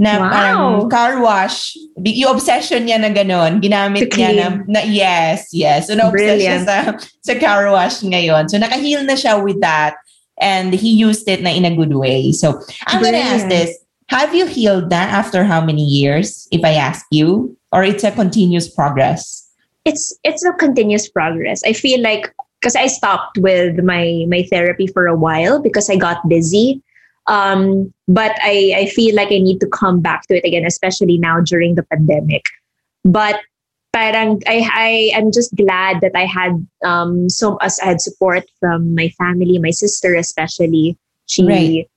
[0.03, 0.31] na Wow.
[0.35, 1.79] parang car wash.
[2.03, 5.87] Yung obsession niya na gano'n, ginamit niya na, na, yes, yes.
[5.87, 6.67] So na-obsess siya Brilliant.
[6.67, 6.77] sa,
[7.23, 8.51] sa car wash ngayon.
[8.51, 9.95] So naka-heal na siya with that.
[10.41, 12.33] And he used it na in a good way.
[12.33, 12.59] So
[12.89, 13.77] I'm gonna ask this.
[14.09, 17.55] Have you healed that after how many years, if I ask you?
[17.71, 19.47] Or it's a continuous progress?
[19.85, 21.63] It's it's a continuous progress.
[21.65, 25.97] I feel like because I stopped with my my therapy for a while because I
[25.97, 26.83] got busy.
[27.27, 31.17] Um, but I, I feel like I need to come back to it again, especially
[31.19, 32.43] now during the pandemic.
[33.05, 33.41] But
[33.93, 38.45] parang I, I I'm just glad that I had um so as I had support
[38.61, 40.99] from my family, my sister especially.
[41.27, 41.91] She Right.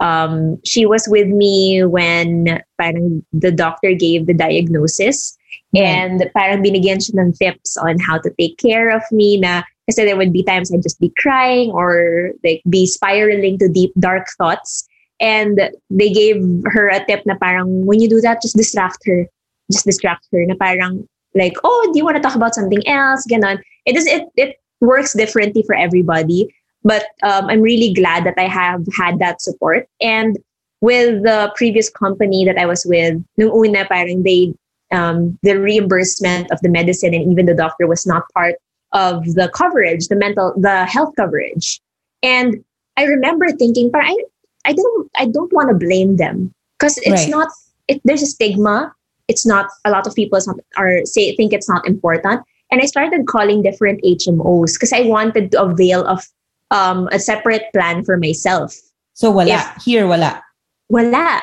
[0.00, 5.37] um she was with me when parang the doctor gave the diagnosis
[5.74, 10.04] and parang binigyan siya ng tips on how to take care of me na kasi
[10.04, 14.28] there would be times I'd just be crying or like be spiraling to deep dark
[14.36, 14.86] thoughts.
[15.20, 15.58] And
[15.90, 19.26] they gave her a tip na parang when you do that just distract her.
[19.72, 20.44] Just distract her.
[20.46, 23.26] Na parang like oh do you want to talk about something else?
[23.28, 23.60] Ganon.
[23.84, 26.48] It is it it works differently for everybody
[26.84, 29.88] but um, I'm really glad that I have had that support.
[30.00, 30.38] And
[30.80, 34.54] with the previous company that I was with nung una parang they
[34.92, 38.56] um, the reimbursement of the medicine and even the doctor was not part
[38.92, 41.80] of the coverage, the mental, the health coverage.
[42.22, 42.64] And
[42.96, 44.16] I remember thinking, but I,
[44.64, 47.28] I don't, I don't want to blame them because it's Right.
[47.30, 47.48] not.
[47.86, 48.92] It, there's a stigma.
[49.28, 49.68] It's not.
[49.84, 52.42] A lot of people not- are say think it's not important.
[52.70, 56.26] And I started calling different HMOs because I wanted to avail of
[56.70, 58.74] um, a separate plan for myself.
[59.14, 59.54] So wala.
[59.76, 60.42] If- Here, wala.
[60.90, 61.42] Wala.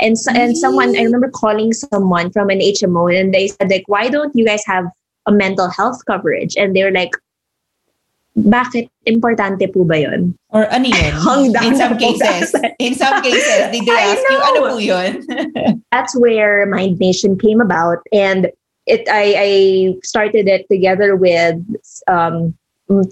[0.00, 3.84] And so, and someone I remember calling someone from an HMO and they said like
[3.86, 4.86] why don't you guys have
[5.26, 7.12] a mental health coverage and they're like
[8.38, 10.38] bakit importante po ba yun?
[10.50, 11.12] Or ano yun?
[11.26, 12.54] Hung down in some cases.
[12.78, 15.26] In some cases, did they ask you, ano po yun?
[15.92, 18.50] That's where Mind Nation came about and
[18.86, 19.50] it I, I
[20.02, 21.60] started it together with
[22.08, 22.56] um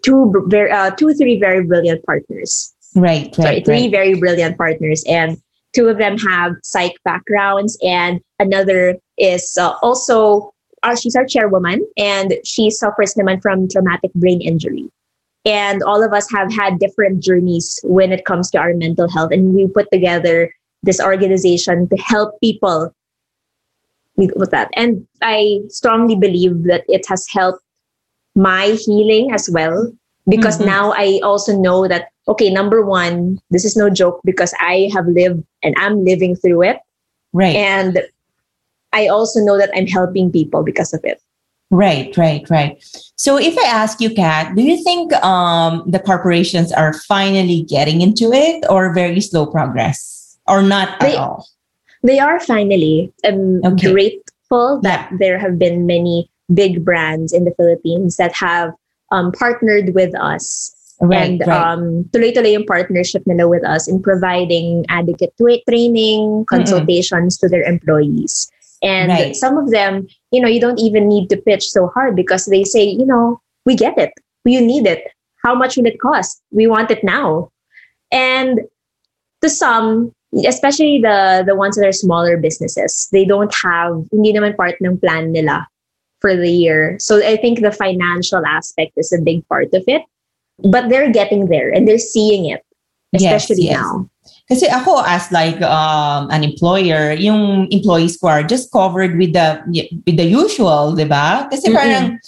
[0.02, 2.74] two very uh, two three very brilliant partners.
[2.94, 3.90] right, sorry, right, three right.
[3.90, 5.40] very brilliant partners, and
[5.74, 10.52] two of them have psych backgrounds, and another is uh, also
[10.82, 14.88] uh, she's our chairwoman and she suffers naman from traumatic brain injury.
[15.44, 19.30] And all of us have had different journeys when it comes to our mental health.
[19.32, 20.52] And we put together
[20.82, 22.94] this organization to help people
[24.16, 24.68] with that.
[24.74, 27.62] And I strongly believe that it has helped
[28.34, 29.92] my healing as well.
[30.28, 30.66] Because mm-hmm.
[30.66, 35.06] now I also know that, okay, number one, this is no joke because I have
[35.06, 36.78] lived and I'm living through it.
[37.32, 37.56] Right.
[37.56, 38.02] And
[38.92, 41.20] I also know that I'm helping people because of it.
[41.70, 42.82] Right, right, right.
[43.16, 48.00] So if I ask you, Kat, do you think um, the corporations are finally getting
[48.00, 51.46] into it or very slow progress or not they, at all?
[52.02, 53.12] They are finally.
[53.24, 53.92] I'm okay.
[53.92, 55.16] grateful that yeah.
[55.18, 58.72] there have been many big brands in the Philippines that have
[59.10, 61.72] um, partnered with us Right, and right.
[61.72, 65.30] um, tuloy-tuloy yung partnership nila with us in providing adequate
[65.68, 67.46] training, consultations mm-hmm.
[67.46, 68.50] to their employees.
[68.82, 69.36] And right.
[69.36, 72.64] some of them, you know, you don't even need to pitch so hard because they
[72.64, 74.10] say, you know, we get it.
[74.44, 75.06] You need it.
[75.44, 76.42] How much will it cost?
[76.50, 77.50] We want it now.
[78.10, 78.60] And
[79.42, 80.10] to some,
[80.44, 84.98] especially the the ones that are smaller businesses, they don't have hindi naman part ng
[84.98, 85.66] plan nila
[86.20, 86.96] for the year.
[86.98, 90.02] So I think the financial aspect is a big part of it.
[90.58, 92.66] But they're getting there and they're seeing it,
[93.14, 93.78] especially yes, yes.
[93.78, 94.10] now.
[94.48, 99.62] Kasi ako as like um, an employer, yung employees ko are just covered with the
[100.02, 101.46] with the usual, 'di ba?
[101.46, 102.18] Kasi parang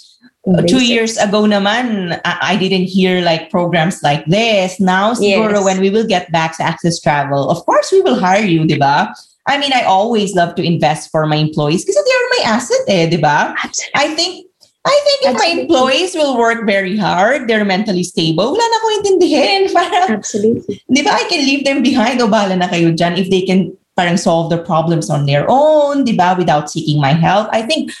[0.47, 4.79] uh, two years ago naman, I, I didn't hear like programs like this.
[4.79, 5.65] Now, siguro yes.
[5.65, 8.79] when we will get back to Access Travel, of course we will hire you, 'di
[8.79, 9.11] ba?
[9.51, 12.83] I mean, I always love to invest for my employees because they are my asset,
[12.87, 13.51] eh, 'di ba?
[13.91, 14.47] I think
[14.81, 15.45] I think if Absolutely.
[15.45, 19.69] my employees will work very hard, they're mentally stable, wala na ko intindihin.
[19.77, 20.81] Parang, Absolutely.
[20.89, 23.69] Di ba, I can leave them behind o bala na kayo dyan if they can
[23.93, 27.45] parang solve their problems on their own, di ba, without seeking my help.
[27.53, 27.93] I think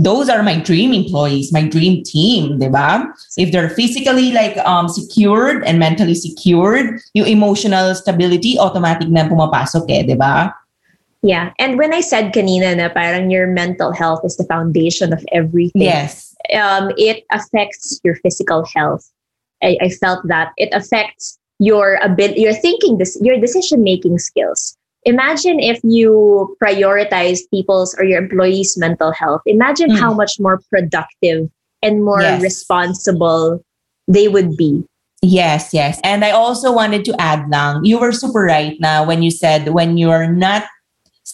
[0.00, 3.04] those are my dream employees, my dream team, di ba?
[3.36, 9.84] If they're physically like um, secured and mentally secured, yung emotional stability automatic na pumapasok
[9.92, 10.56] eh, di ba?
[11.22, 11.52] Yeah.
[11.58, 15.82] And when I said kanina na parang your mental health is the foundation of everything.
[15.82, 16.34] Yes.
[16.54, 19.10] Um, it affects your physical health.
[19.62, 24.76] I, I felt that it affects your ability, your thinking, this, your decision making skills.
[25.04, 29.42] Imagine if you prioritize people's or your employees' mental health.
[29.46, 29.98] Imagine mm.
[29.98, 31.50] how much more productive
[31.82, 32.42] and more yes.
[32.42, 33.60] responsible
[34.06, 34.84] they would be.
[35.22, 36.00] Yes, yes.
[36.04, 39.70] And I also wanted to add lang, you were super right now when you said
[39.70, 40.64] when you're not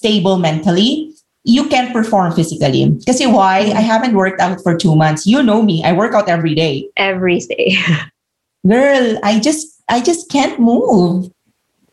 [0.05, 1.17] stable mentally,
[1.49, 2.93] you can perform physically.
[2.93, 3.73] Because why?
[3.73, 5.25] I haven't worked out for two months.
[5.25, 5.81] You know me.
[5.81, 6.93] I work out every day.
[7.01, 7.81] Every day.
[8.69, 11.33] Girl, I just I just can't move.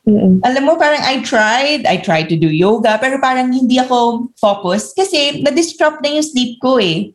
[0.04, 0.43] Mm-mm.
[0.43, 4.97] Alam mo, parang I tried, I tried to do yoga, pero parang hindi ako focus
[4.97, 7.13] kasi na-disrupt na yung sleep ko eh.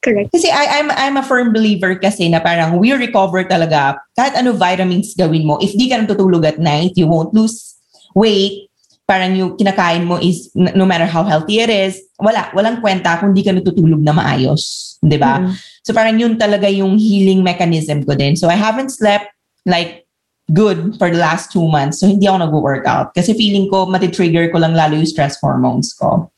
[0.00, 0.32] Correct.
[0.32, 4.56] Kasi I, I'm, I'm a firm believer kasi na parang we recover talaga kahit ano
[4.56, 5.60] vitamins gawin mo.
[5.60, 7.76] If di ka natutulog at night, you won't lose
[8.16, 8.72] weight,
[9.04, 13.36] parang yung kinakain mo is no matter how healthy it is, wala, walang kwenta kung
[13.36, 14.96] di ka natutulog na maayos.
[15.04, 15.44] Di ba?
[15.44, 15.52] Mm.
[15.84, 18.36] So parang yun talaga yung healing mechanism ko din.
[18.36, 19.28] So I haven't slept
[19.68, 20.08] like
[20.52, 22.00] good for the last two months.
[22.00, 23.12] So hindi ako nag-workout.
[23.12, 26.32] Kasi feeling ko matitrigger ko lang lalo yung stress hormones ko.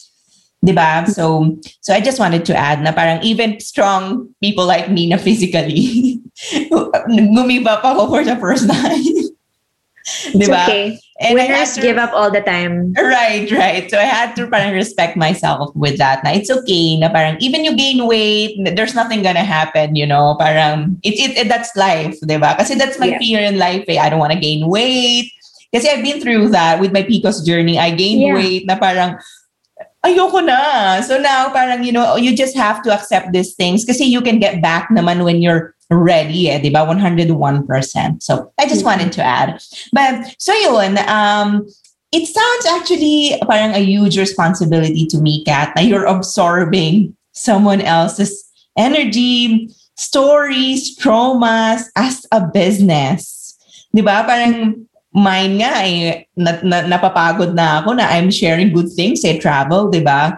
[0.59, 1.07] Di ba?
[1.07, 5.17] So, so I just wanted to add na parang even strong people like me na
[5.17, 6.19] physically,
[7.37, 9.16] gumiba pa ako for the first time.
[10.35, 10.63] Ba?
[10.63, 10.99] Okay.
[11.19, 12.93] And Winners to, give up all the time.
[12.93, 13.91] Right, right.
[13.91, 16.23] So I had to parang respect myself with that.
[16.23, 20.37] Na it's okay na parang even you gain weight, there's nothing gonna happen, you know?
[20.39, 22.55] Parang it, it, it that's life, di ba?
[22.59, 23.19] Kasi that's my yeah.
[23.19, 23.99] fear in life eh.
[23.99, 25.33] I don't want to gain weight.
[25.75, 27.79] Kasi I've been through that with my PCOS journey.
[27.79, 28.35] I gained yeah.
[28.35, 29.19] weight na parang
[30.05, 31.01] ayoko na.
[31.01, 34.39] So now parang you know, you just have to accept these things kasi you can
[34.39, 36.87] get back naman when you're ready eh, di ba?
[36.87, 38.23] 101%.
[38.23, 38.87] So I just mm-hmm.
[38.87, 39.61] wanted to add.
[39.93, 41.67] But so yun, um,
[42.13, 48.45] it sounds actually parang a huge responsibility to me, Kat, na you're absorbing someone else's
[48.77, 53.57] energy, stories, traumas as a business.
[53.95, 54.25] Di ba?
[54.27, 54.86] Parang
[55.17, 59.89] mine nga eh, na, na, napapagod na ako na I'm sharing good things eh, travel,
[59.89, 60.37] di ba?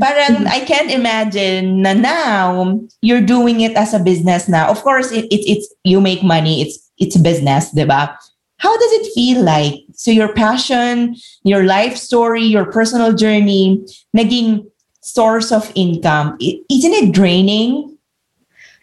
[0.00, 4.72] Parang I can't imagine na now you're doing it as a business now.
[4.72, 8.16] Of course, it, it, it's you make money, it's it's business, di ba?
[8.64, 9.84] How does it feel like?
[9.92, 13.84] So your passion, your life story, your personal journey,
[14.16, 14.64] naging
[15.04, 17.92] source of income, isn't it draining?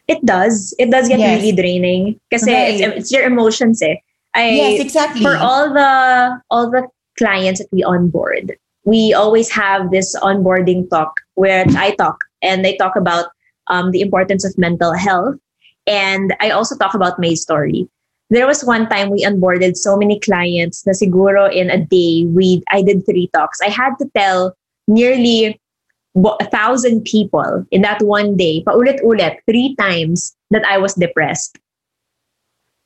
[0.05, 0.75] It does.
[0.77, 1.41] It does get yes.
[1.41, 2.19] really draining.
[2.29, 2.77] Kasi right.
[2.77, 3.97] it's, it's your emotions eh
[4.33, 5.21] I yes, exactly.
[5.21, 11.19] For all the all the clients that we onboard, we always have this onboarding talk
[11.35, 13.27] where I talk and they talk about
[13.67, 15.35] um, the importance of mental health.
[15.87, 17.87] And I also talk about my story.
[18.29, 22.63] There was one time we onboarded so many clients na siguro in a day we
[22.71, 23.59] I did three talks.
[23.59, 24.55] I had to tell
[24.87, 25.59] nearly
[26.15, 31.57] a thousand people in that one day, paulit-ulit, three times that I was depressed.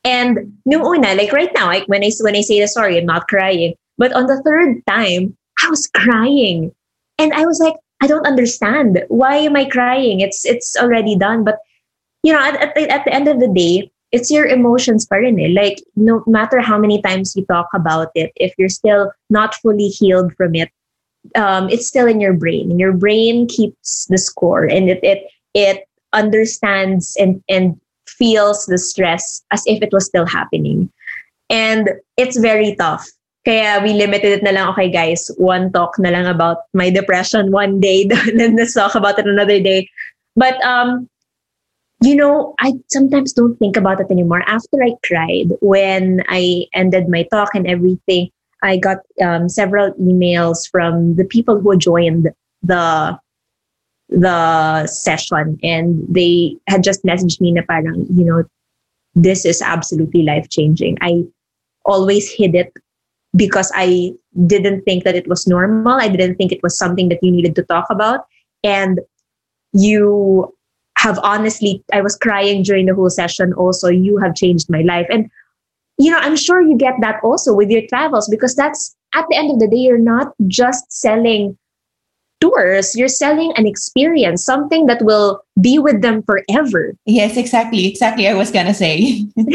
[0.05, 3.07] And nung una, like right now, like when I when I say the story, I'm
[3.07, 3.73] not crying.
[3.97, 6.71] But on the third time, I was crying.
[7.17, 9.03] And I was like, I don't understand.
[9.07, 10.21] Why am I crying?
[10.21, 11.43] It's it's already done.
[11.43, 11.57] But
[12.21, 15.15] you know, at, at, the, at the end of the day, it's your emotions pa
[15.15, 15.49] eh.
[15.49, 19.87] Like no matter how many times you talk about it, if you're still not fully
[19.87, 20.69] healed from it,
[21.35, 22.69] um, it's still in your brain.
[22.69, 25.25] And your brain keeps the score and it it
[25.55, 27.79] it understands and and
[28.17, 30.91] feels the stress as if it was still happening.
[31.49, 33.07] And it's very tough.
[33.45, 37.51] Kaya we limited it na lang, okay guys, one talk na lang about my depression
[37.51, 39.87] one day, then let's talk about it another day.
[40.35, 41.07] But, um,
[42.01, 44.41] you know, I sometimes don't think about it anymore.
[44.47, 48.29] After I cried, when I ended my talk and everything,
[48.63, 52.29] I got um, several emails from the people who joined
[52.63, 53.17] the
[54.09, 58.43] the session and they had just messaged me na parang, you know,
[59.15, 60.97] this is absolutely life changing.
[61.01, 61.23] I
[61.85, 62.73] always hid it
[63.35, 64.13] because I
[64.45, 65.93] didn't think that it was normal.
[65.93, 68.25] I didn't think it was something that you needed to talk about.
[68.63, 68.99] And
[69.73, 70.53] you
[70.97, 73.53] have honestly, I was crying during the whole session.
[73.53, 75.07] Also, you have changed my life.
[75.09, 75.29] And,
[75.97, 79.37] you know, I'm sure you get that also with your travels because that's at the
[79.37, 81.57] end of the day, you're not just selling
[82.45, 86.95] tours, you're selling an experience, something that will be with them forever.
[87.05, 87.87] Yes, exactly.
[87.87, 88.27] Exactly.
[88.27, 89.25] I was going to say.
[89.35, 89.47] and,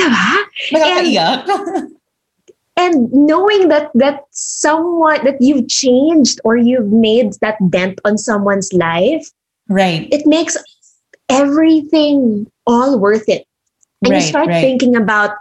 [2.77, 8.73] and knowing that that someone that you've changed or you've made that dent on someone's
[8.73, 9.29] life,
[9.69, 10.09] right?
[10.11, 10.57] It makes
[11.29, 13.47] everything all worth it.
[14.03, 14.61] And right, you start right.
[14.61, 15.37] thinking about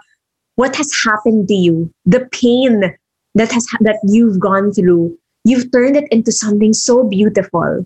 [0.55, 2.93] what has happened to you, the pain
[3.35, 5.17] that has that you've gone through,
[5.49, 7.85] you've turned it into something so beautiful.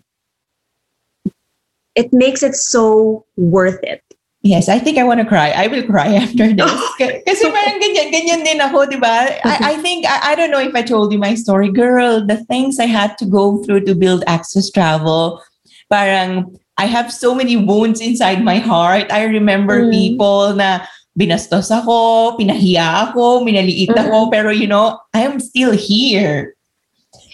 [1.95, 4.03] It makes it so worth it.
[4.43, 5.55] Yes, I think I want to cry.
[5.55, 6.74] I will cry after this.
[6.99, 9.39] Kasi parang ganyan, ganyan din ako, di ba?
[9.39, 11.72] I, I think, I, I don't know if I told you my story.
[11.72, 15.39] Girl, the things I had to go through to build Access Travel,
[15.88, 19.07] parang I have so many wounds inside my heart.
[19.14, 19.91] I remember mm.
[19.95, 20.84] people na
[21.16, 24.32] binastos ako, pinahiya ako, minaliit ako, mm.
[24.34, 26.57] pero you know, I am still here.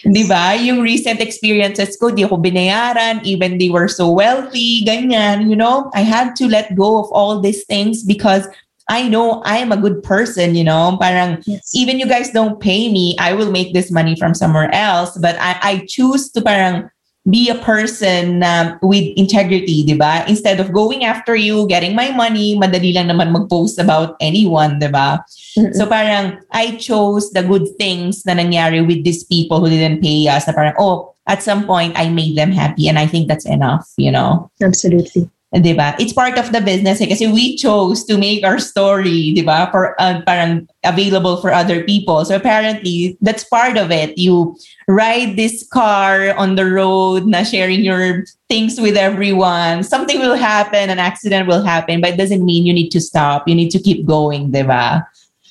[0.04, 0.56] Di ba?
[0.56, 5.90] Yung recent experiences ko, di ako binayaran, even they were so wealthy, ganyan, you know?
[5.92, 8.48] I had to let go of all these things because
[8.88, 10.96] I know I am a good person, you know?
[11.00, 11.70] Parang, yes.
[11.74, 15.16] even you guys don't pay me, I will make this money from somewhere else.
[15.18, 16.90] But I, I choose to parang
[17.30, 20.24] be a person um, with integrity, di ba?
[20.26, 24.88] Instead of going after you, getting my money, madali lang naman mag-post about anyone, di
[24.90, 25.22] ba?
[25.56, 25.72] Mm-hmm.
[25.78, 30.28] So parang I chose the good things na nangyari with these people who didn't pay
[30.28, 33.46] us na parang, oh, at some point I made them happy and I think that's
[33.46, 34.50] enough, you know?
[34.60, 35.30] Absolutely.
[35.50, 35.98] Diba?
[35.98, 39.66] It's part of the business eh, kasi we chose to make our story, diba?
[39.74, 42.24] For uh, parang available for other people.
[42.24, 44.16] So apparently, that's part of it.
[44.16, 44.54] You
[44.86, 49.82] ride this car on the road, na sharing your things with everyone.
[49.82, 53.48] Something will happen, an accident will happen, but it doesn't mean you need to stop.
[53.48, 55.02] You need to keep going, diba?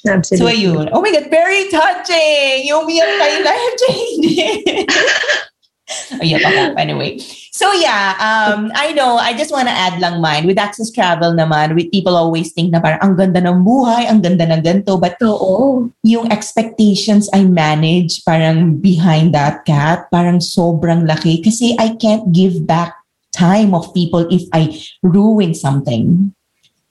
[0.08, 0.39] Absolutely.
[0.39, 0.89] So ayun.
[0.93, 2.72] Oh my God, very touching!
[2.72, 3.76] Yung umiyak kayo life
[5.90, 6.22] changing.
[6.22, 6.62] Ayan ako.
[6.78, 7.12] Anyway.
[7.52, 10.46] So yeah, um, I know, I just want to add lang mine.
[10.46, 14.22] With Access Travel naman, with people always think na parang ang ganda ng buhay, ang
[14.22, 14.96] ganda ng ganito.
[15.02, 15.90] But Oo.
[16.06, 21.44] yung expectations I manage parang behind that cat, parang sobrang laki.
[21.44, 22.96] Kasi I can't give back
[23.34, 24.72] time of people if I
[25.04, 26.32] ruin something.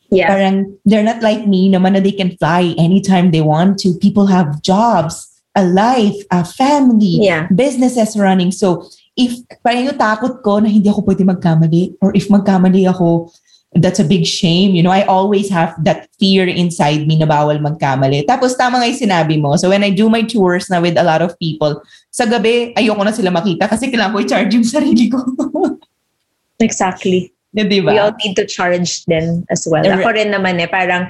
[0.09, 0.33] Yeah.
[0.33, 3.97] Parang they're not like me naman na they can fly anytime they want to.
[4.01, 7.49] People have jobs a life, a family, yeah.
[7.55, 8.53] businesses running.
[8.53, 8.89] So,
[9.19, 9.35] if
[9.65, 13.33] parang yung takot ko na hindi ako pwede magkamali or if magkamali ako,
[13.75, 14.73] that's a big shame.
[14.73, 18.25] You know, I always have that fear inside me na bawal magkamali.
[18.25, 19.59] Tapos tama nga yung sinabi mo.
[19.59, 23.03] So when I do my tours na with a lot of people, sa gabi, ayoko
[23.05, 25.21] na sila makita kasi kailangan ko i-charge yung sarili ko.
[26.63, 27.35] exactly.
[27.53, 27.91] Yeah, diba?
[27.91, 29.85] We all need to charge them as well.
[29.85, 31.09] Ako rin naman eh, parang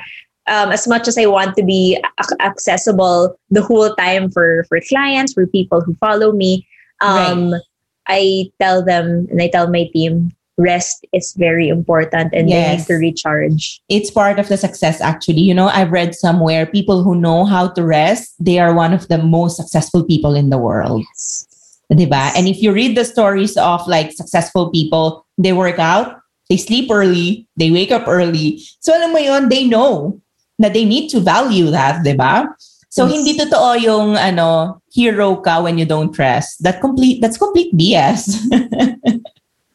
[0.48, 2.02] um, as much as I want to be
[2.40, 6.66] accessible the whole time for for clients, for people who follow me,
[7.00, 7.62] um, right.
[8.08, 12.58] I tell them and I tell my team rest is very important and yes.
[12.58, 13.80] they need to recharge.
[13.88, 15.40] It's part of the success actually.
[15.40, 19.06] You know, I've read somewhere people who know how to rest, they are one of
[19.06, 21.04] the most successful people in the world.
[21.14, 21.46] Yes.
[21.92, 22.32] Diba?
[22.36, 26.20] And if you read the stories of like successful people, they work out,
[26.50, 28.60] they sleep early, they wake up early.
[28.80, 30.20] So alam mo yon, they know
[30.58, 32.46] that they need to value that, di ba?
[32.90, 33.12] So Yes.
[33.20, 36.62] hindi totoo yung ano, hero ka when you don't rest.
[36.64, 38.32] That complete that's complete BS.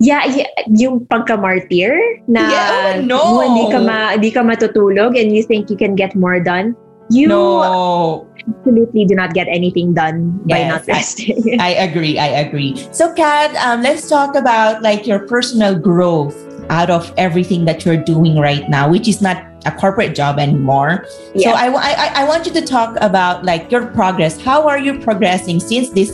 [0.03, 1.95] Yeah, yeah, yung pagka-martyr
[2.27, 3.39] na Yeah, no.
[3.39, 6.75] hindi ka, ma, hindi ka matutulog and you think you can get more done,
[7.07, 8.27] you no.
[8.43, 11.39] absolutely do not get anything done by Yes, not I- resting.
[11.61, 12.19] I agree.
[12.19, 12.75] I agree.
[12.91, 16.36] So, Kat, um, let's talk about like your personal growth
[16.67, 21.05] out of everything that you're doing right now, which is not a corporate job anymore.
[21.07, 21.51] So, Yeah.
[21.53, 24.39] I, I, I- I want you to talk about like your progress.
[24.41, 26.11] How are you progressing since this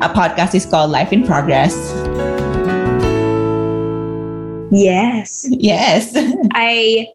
[0.00, 1.74] uh, podcast is called Life in Progress?
[4.70, 5.46] yes.
[5.50, 6.12] Yes.
[6.52, 7.08] I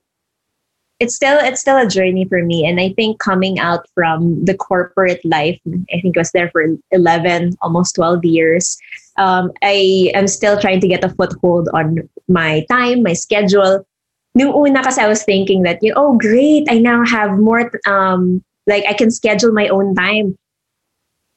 [1.00, 4.54] it's still it's still a journey for me and I think coming out from the
[4.54, 5.60] corporate life
[5.92, 8.78] I think I was there for 11 almost 12 years
[9.18, 13.86] um, I am still trying to get a foothold on my time my schedule
[14.34, 17.70] Nung una kasi I was thinking that you know, oh great I now have more
[17.86, 20.36] um like I can schedule my own time.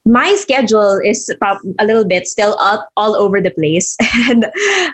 [0.06, 1.28] My schedule is
[1.78, 3.96] a little bit still up all over the place.
[4.30, 4.46] And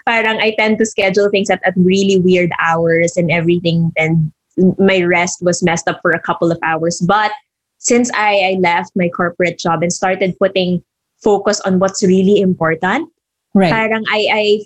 [0.09, 4.33] parang I tend to schedule things at, at really weird hours and everything and
[4.79, 7.01] my rest was messed up for a couple of hours.
[7.01, 7.33] But
[7.79, 10.83] since I, I left my corporate job and started putting
[11.23, 13.11] focus on what's really important
[13.55, 13.71] right.
[13.71, 14.61] parang I, I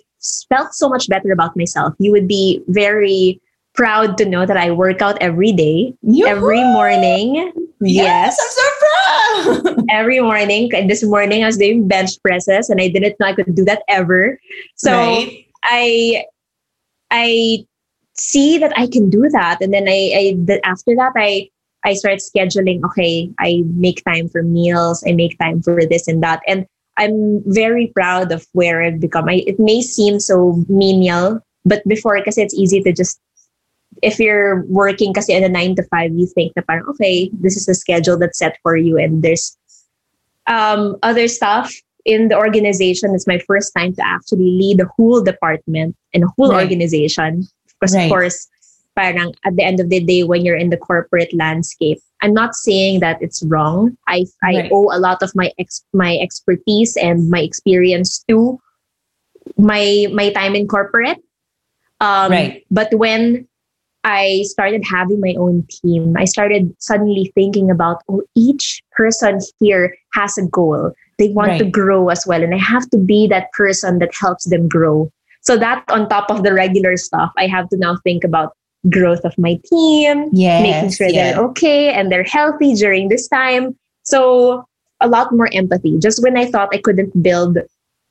[0.48, 3.40] felt so much better about myself you would be very
[3.74, 5.92] proud to know that I work out every day
[6.26, 6.72] every Yoo-hoo!
[6.72, 9.84] morning Yes, I'm so proud.
[9.90, 10.74] every morning.
[10.74, 13.64] And This morning I was doing bench presses and I didn't know I could do
[13.66, 14.40] that ever.
[14.76, 15.44] So Right.
[15.62, 16.24] I
[17.10, 17.66] I
[18.16, 19.58] see that I can do that.
[19.60, 20.00] And then I,
[20.48, 21.50] I after that I
[21.84, 26.22] I start scheduling, okay, I make time for meals, I make time for this and
[26.22, 26.40] that.
[26.48, 26.66] And
[26.96, 29.28] I'm very proud of where I've become.
[29.28, 33.20] I, it may seem so menial, but before kasi it's easy to just
[34.02, 37.56] if you're working kasi in a nine to five, you think na parang, okay, this
[37.56, 39.56] is the schedule that's set for you and there's
[40.46, 41.72] um, other stuff
[42.04, 43.14] in the organization.
[43.14, 46.62] It's my first time to actually lead a whole department and a whole Right.
[46.62, 47.48] organization.
[47.80, 48.04] Because Right.
[48.04, 48.48] of course,
[48.94, 52.54] parang at the end of the day, when you're in the corporate landscape, I'm not
[52.54, 53.96] saying that it's wrong.
[54.08, 58.58] I I owe a lot of my ex- my expertise and my experience to
[59.58, 61.18] my my time in corporate.
[62.00, 62.64] Um, Right.
[62.70, 63.48] But when
[64.04, 69.96] I started having my own team, I started suddenly thinking about, oh, each person here
[70.12, 70.92] has a goal.
[71.18, 72.42] They want to grow as well.
[72.42, 75.10] And I have to be that person that helps them grow.
[75.42, 78.54] So that on top of the regular stuff, I have to now think about
[78.90, 81.34] growth of my team, Yes, making sure yes.
[81.34, 83.76] they're okay and they're healthy during this time.
[84.02, 84.64] So
[85.00, 85.98] a lot more empathy.
[85.98, 87.58] Just when I thought I couldn't build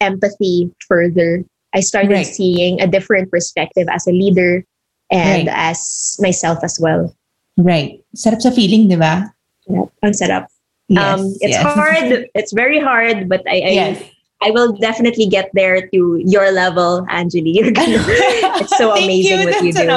[0.01, 2.27] empathy further, I started Right.
[2.27, 4.63] seeing a different perspective as a leader
[5.11, 5.55] and Right.
[5.55, 7.15] as myself as well.
[7.57, 7.99] Right.
[8.15, 9.31] Sarap sa feeling, di ba?
[9.67, 10.47] Yeah, ang sarap.
[10.91, 11.63] Yes, um, it's yes.
[11.63, 12.29] hard.
[12.35, 13.97] It's very hard, but I, I, Yes.
[14.43, 17.55] I will definitely get there to your level, Angeli.
[17.55, 17.97] You're gonna,
[18.61, 19.45] it's so amazing you.
[19.47, 19.87] what you do.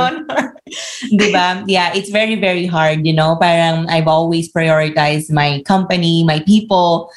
[1.19, 1.65] Diba?
[1.67, 3.07] Yeah, it's very, very hard.
[3.07, 7.11] You know, parang I've always prioritized my company, my people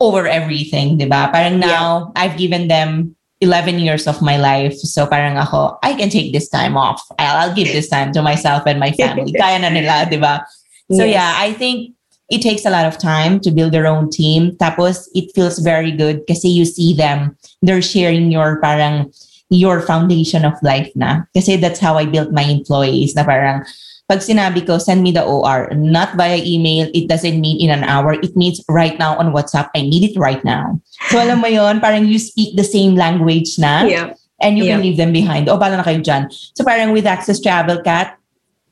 [0.00, 0.98] over everything.
[0.98, 1.32] Diba?
[1.32, 4.74] Parang now I've given them 11 years of my life.
[4.74, 7.02] So parang ako, I can take this time off.
[7.18, 9.32] I'll, I'll give this time to myself and my family.
[9.38, 10.44] Kaya na nila, diba?
[10.92, 11.14] So Yes.
[11.14, 11.94] yeah, I think
[12.30, 14.56] it takes a lot of time to build their own team.
[14.56, 19.12] Tapos it feels very good kasi you see them, they're sharing your parang
[19.50, 21.22] your foundation of life na.
[21.34, 23.64] Kasi that's how I built my employees na parang
[24.04, 27.84] pag sinabi ko, send me the OR, not via email, it doesn't mean in an
[27.88, 28.12] hour.
[28.20, 29.72] It means right now on WhatsApp.
[29.72, 30.76] I need it right now.
[31.08, 34.12] So alam mo yon parang you speak the same language na Yeah.
[34.44, 34.84] and you can Yeah.
[34.84, 35.48] leave them behind.
[35.48, 36.28] O, bala na kayo dyan.
[36.52, 38.20] So parang with Access Travel Cat,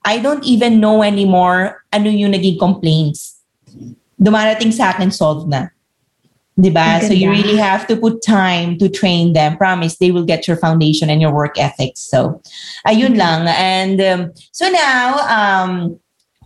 [0.04, 3.40] I don't even know anymore ano yung naging complaints.
[4.20, 5.72] Dumarating sa akin, solved na.
[6.58, 7.00] Diba?
[7.00, 9.56] So you really have to put time to train them.
[9.56, 12.00] Promise, they will get your foundation and your work ethics.
[12.00, 12.42] So,
[12.86, 13.48] ayun lang.
[13.48, 15.98] And um, so now, um,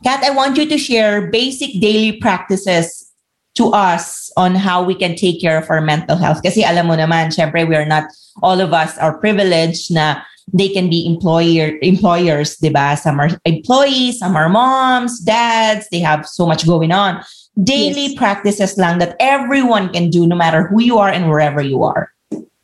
[0.04, 3.10] Kat, I want you to share basic daily practices
[3.56, 6.42] to us on how we can take care of our mental health.
[6.42, 8.04] Kasi alam mo naman, syempre, we are not,
[8.42, 12.96] all of us are privileged na they can be employer employers, di ba?
[12.96, 17.24] Some are employees, some are moms, dads, they have so much going on.
[17.62, 18.14] Daily Yes.
[18.14, 22.12] practices lang that everyone can do no matter who you are and wherever you are.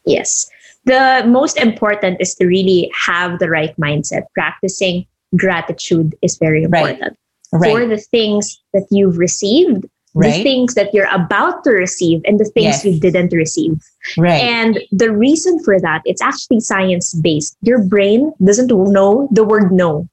[0.05, 0.51] Yes.
[0.85, 4.25] The most important is to really have the right mindset.
[4.35, 7.17] Practicing gratitude is very important
[7.53, 7.71] Right.
[7.73, 12.45] for the things that you've received, the things that you're about to receive, and the
[12.45, 12.85] things Yes.
[12.85, 13.81] you didn't receive.
[14.19, 14.43] Right.
[14.43, 17.57] And the reason for that, it's actually science based.
[17.63, 20.09] Your brain doesn't know the word no.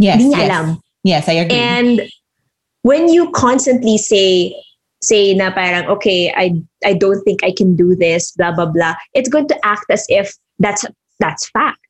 [0.00, 0.18] yes.
[0.22, 0.76] Yes.
[1.04, 1.56] Yes, I agree.
[1.56, 2.02] And
[2.84, 4.54] when you constantly say
[5.02, 6.52] say na parang okay, I
[6.84, 10.06] I don't think I can do this, blah blah blah, it's going to act as
[10.08, 10.84] if that's
[11.18, 11.80] that's fact.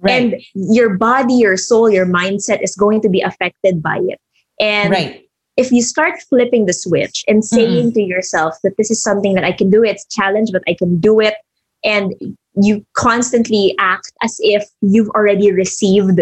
[0.00, 0.12] right.
[0.12, 4.18] And your body, your soul, your mindset is going to be affected by it.
[4.58, 5.28] And right.
[5.56, 9.44] if you start flipping the switch and saying to yourself that this is something that
[9.44, 11.34] I can do, it's a challenge, but I can do it,
[11.84, 12.14] and
[12.56, 16.20] you constantly act as if you've already received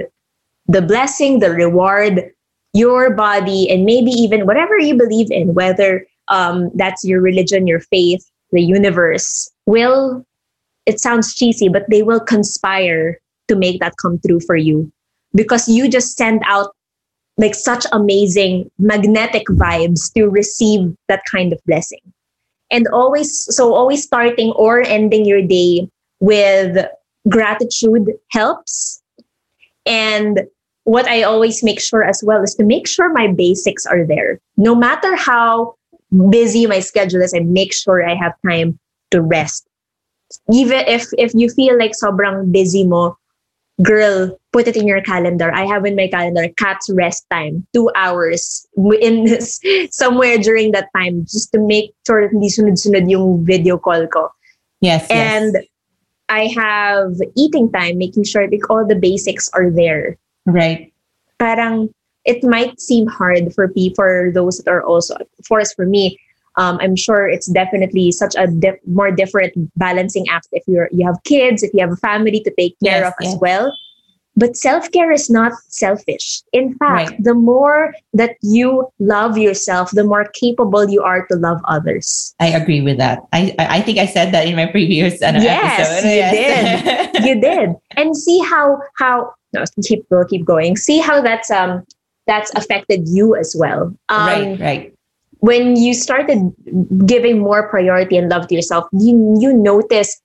[0.66, 2.30] the blessing, the reward,
[2.74, 7.80] your body, and maybe even whatever you believe in, whether um, that's your religion, your
[7.80, 10.24] faith, the universe, will,
[10.86, 14.90] it sounds cheesy, but they will conspire to make that come true for you
[15.34, 16.74] because you just send out
[17.36, 22.00] like such amazing magnetic vibes to receive that kind of blessing.
[22.70, 25.88] And always, so always starting or ending your day
[26.20, 26.84] with
[27.28, 29.02] gratitude helps.
[29.86, 30.40] And
[30.88, 34.40] what I always make sure as well is to make sure my basics are there.
[34.56, 35.76] No matter how
[36.30, 38.78] busy my schedule is, I make sure I have time
[39.10, 39.68] to rest.
[40.50, 43.20] Even if if you feel like sobrang busy mo,
[43.84, 45.52] girl, put it in your calendar.
[45.52, 48.64] I have in my calendar Kat's rest time, two hours
[49.04, 49.60] in this,
[49.92, 54.32] somewhere during that time, just to make sure that hindi sunod-sunod yung video call ko.
[54.80, 55.04] Yes.
[55.04, 55.12] yes.
[55.12, 55.52] And
[56.32, 60.16] I have eating time, making sure like all the basics are there.
[60.48, 60.92] Right.
[61.38, 61.88] Parang
[62.24, 66.18] it might seem hard for people, for those that are also, for us, for me,
[66.56, 68.48] um, I'm sure it's definitely such a
[68.86, 72.52] more different balancing act if you're you have kids, if you have a family to
[72.58, 73.72] take care Yes, of as well.
[74.38, 76.42] But self care is not selfish.
[76.54, 77.24] In fact, Right.
[77.24, 82.34] the more that you love yourself, the more capable you are to love others.
[82.38, 83.18] I agree with that.
[83.34, 86.06] I I think I said that in my previous ano, Yes, episode.
[86.14, 86.66] you did.
[87.26, 87.68] you did
[87.98, 91.82] and see how how no keep we'll keep going see how that's um
[92.30, 94.82] that's affected you as well um right, right.
[95.40, 96.52] when you started
[97.06, 100.20] giving more priority and love to yourself you you notice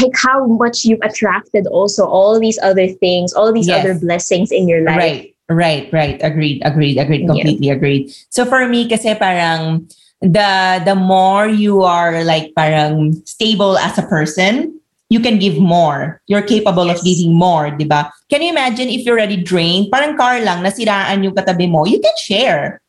[0.00, 3.84] like how much you've attracted also all these other things all these Yes.
[3.84, 6.18] other blessings in your life Right, right, right.
[6.22, 7.22] Agreed, agreed, agreed.
[7.22, 7.26] Yeah.
[7.28, 8.14] Completely agreed.
[8.30, 9.84] So for me, kasi parang
[10.22, 14.80] the the more you are like parang stable as a person,
[15.12, 16.22] you can give more.
[16.24, 18.08] You're capable of giving more, di ba?
[18.32, 19.92] Can you imagine if you're already drained?
[19.92, 22.80] Parang car lang, nasiraan yung katabi mo, you can share.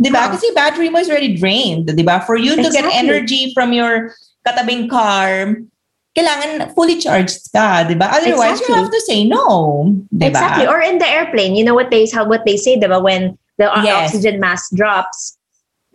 [0.00, 0.26] Di ba?
[0.26, 0.32] Oh.
[0.32, 2.24] Kasi battery mo is already drained, di ba?
[2.24, 4.16] For you to get energy from your
[4.48, 5.60] katabing car,
[6.12, 8.08] kailangan fully charged ka, di ba?
[8.12, 10.36] Otherwise, you have to say no, di ba?
[10.36, 13.00] exactly or in the airplane you know what they how what they say diba?
[13.02, 14.12] when the Yes.
[14.12, 15.36] oxygen mask drops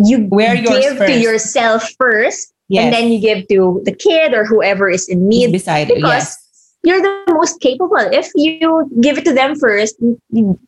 [0.01, 2.85] you Wear give to yourself first Yes.
[2.85, 6.75] and then you give to the kid or whoever is in need beside because Yes.
[6.83, 7.95] you're the most capable.
[8.11, 9.95] If you give it to them first,
[10.29, 10.59] you-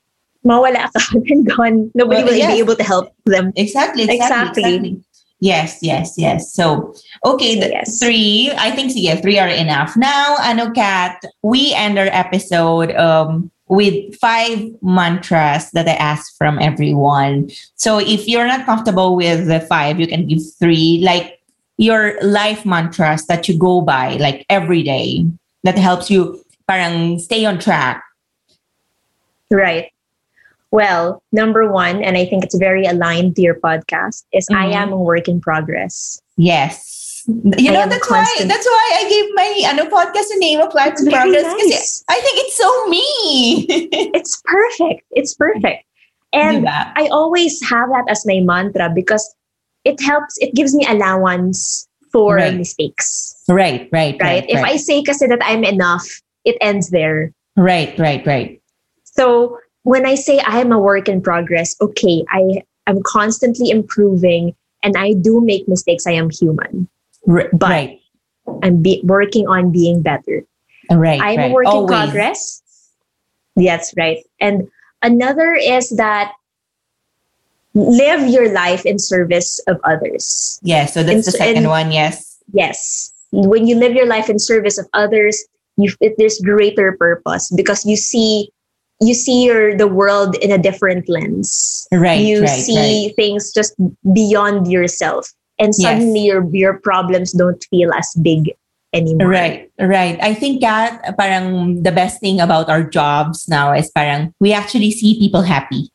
[0.47, 1.91] mawala ka and gone.
[1.93, 2.53] Nobody Well, will yes.
[2.55, 3.51] be able to help them.
[3.59, 4.63] Exactly, exactly, Exactly.
[4.63, 4.91] exactly.
[5.39, 6.53] Yes, yes, yes.
[6.53, 6.93] So,
[7.25, 7.99] okay, the Yes.
[7.99, 9.95] three, I think, yeah, three are enough.
[9.95, 16.59] Now, ano, Kat, we end our episode um, with five mantras that I asked from
[16.59, 17.49] everyone.
[17.75, 21.39] So, if you're not comfortable with the five, you can give three, like
[21.77, 25.23] your life mantras that you go by, like every day,
[25.63, 28.03] that helps you parang stay on track.
[29.49, 29.91] Right.
[30.71, 34.75] Well, number one, and I think it's very aligned to your podcast, is I Mhm.
[34.75, 36.21] am a work in progress.
[36.37, 37.23] Yes.
[37.27, 40.73] You I know, that's why that's why I gave my ano podcast the name of
[40.73, 41.43] Life in Progress.
[41.45, 42.03] Kasi nice.
[42.09, 43.65] I think it's so me.
[44.17, 45.03] It's perfect.
[45.11, 45.83] It's perfect.
[46.33, 46.91] And Diba?
[46.95, 49.25] I always have that as my mantra because
[49.85, 52.55] it helps, it gives me allowance for Right.
[52.55, 53.35] mistakes.
[53.49, 54.21] right, right, Right?
[54.21, 54.45] right.
[54.49, 56.05] If I say kasi that I'm enough,
[56.45, 57.33] it ends there.
[57.57, 58.61] right, right, right.
[59.03, 64.55] So when I say I am a work in progress, okay, I am constantly improving
[64.83, 66.07] and I do make mistakes.
[66.07, 66.87] I am human.
[67.25, 67.95] But-
[68.63, 70.43] I'm be- working on being better.
[70.89, 71.21] right.
[71.21, 71.51] I'm right.
[71.51, 72.63] a work in progress.
[73.55, 74.23] That's right.
[74.39, 74.67] And
[75.03, 76.33] another is that
[77.75, 80.59] live your life in service of others.
[80.63, 81.91] Yeah, so that's the second in- one.
[81.91, 82.37] Yes.
[82.53, 83.13] Yes.
[83.31, 85.45] When you live your life in service of others,
[85.77, 88.49] you it, there's greater purpose because you see
[88.99, 91.87] you see your the world in a different lens.
[91.91, 93.73] Right, you right, see things just
[94.13, 95.31] beyond yourself.
[95.59, 95.81] And Yes.
[95.81, 98.51] suddenly your your problems don't feel as big
[98.93, 99.27] anymore.
[99.27, 100.17] Right, right.
[100.21, 104.91] I think that parang the best thing about our jobs now is parang we actually
[104.91, 105.91] see people happy.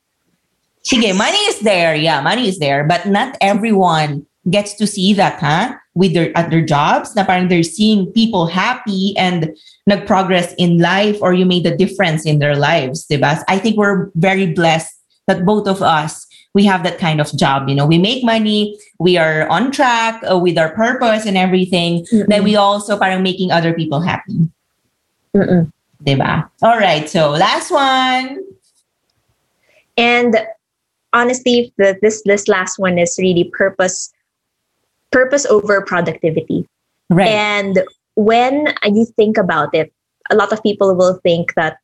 [0.84, 1.96] Sige, money is there.
[1.96, 2.84] Yeah, money is there.
[2.84, 5.76] But not everyone gets to see that, huh?
[5.94, 9.54] With their at their jobs, na parang they're seeing people happy and
[9.86, 13.42] nag-progress in life or you made a difference in their lives, diba?
[13.48, 14.90] I think we're very blessed
[15.28, 17.68] that both of us we have that kind of job.
[17.68, 22.06] You know, we make money, we are on track uh, with our purpose and everything.
[22.06, 24.48] mm Then we also parang making other people happy.
[25.34, 25.70] Mm-mm.
[26.06, 26.48] Diba?
[26.62, 27.10] All right.
[27.10, 28.38] So last one.
[29.96, 30.38] And
[31.12, 34.13] honestly, the, this this last one is really purpose
[35.14, 36.66] purpose over productivity.
[37.08, 37.28] Right.
[37.30, 37.84] And
[38.16, 39.92] when you think about it,
[40.30, 41.78] a lot of people will think that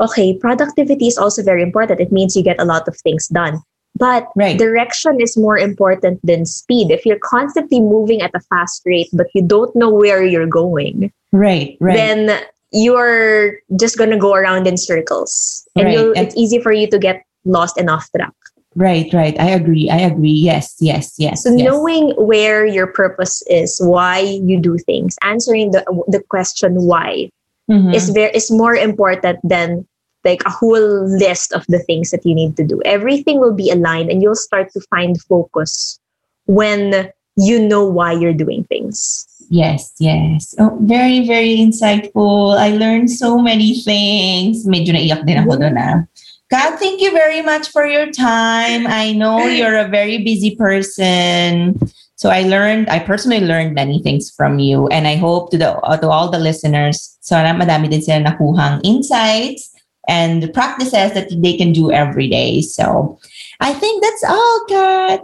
[0.00, 2.00] okay, productivity is also very important.
[2.00, 3.62] It means you get a lot of things done.
[3.96, 4.58] But right.
[4.58, 6.90] direction is more important than speed.
[6.90, 11.12] If you're constantly moving at a fast rate, but you don't know where you're going,
[11.30, 11.94] right, right.
[11.94, 15.98] then you're just gonna go around in circles, and, right.
[15.98, 18.34] and it's easy for you to get lost and off track.
[18.74, 19.38] Right, right.
[19.38, 19.88] I agree.
[19.88, 20.34] I agree.
[20.34, 21.44] Yes, yes, yes.
[21.44, 21.64] So yes.
[21.64, 27.30] knowing where your purpose is, why you do things, answering the the question why
[27.70, 27.94] mm-hmm.
[27.94, 29.86] is very is more important than
[30.24, 32.82] like a whole list of the things that you need to do.
[32.84, 36.00] Everything will be aligned and you'll start to find focus
[36.46, 39.26] when you know why you're doing things.
[39.50, 40.54] Yes, yes.
[40.58, 42.56] Oh, very, very insightful.
[42.56, 44.66] I learned so many things.
[44.66, 46.08] Medyo naiyak din ako doon ah.
[46.50, 48.86] God, thank you very much for your time.
[48.88, 51.78] I know you're a very busy person.
[52.16, 54.86] So I learned, I personally learned many things from you.
[54.88, 58.80] And I hope to the uh, to all the listeners, so madami din sila nakuhang
[58.84, 59.74] insights
[60.06, 62.60] and practices that they can do every day.
[62.60, 63.18] So
[63.60, 65.20] I think that's all, God.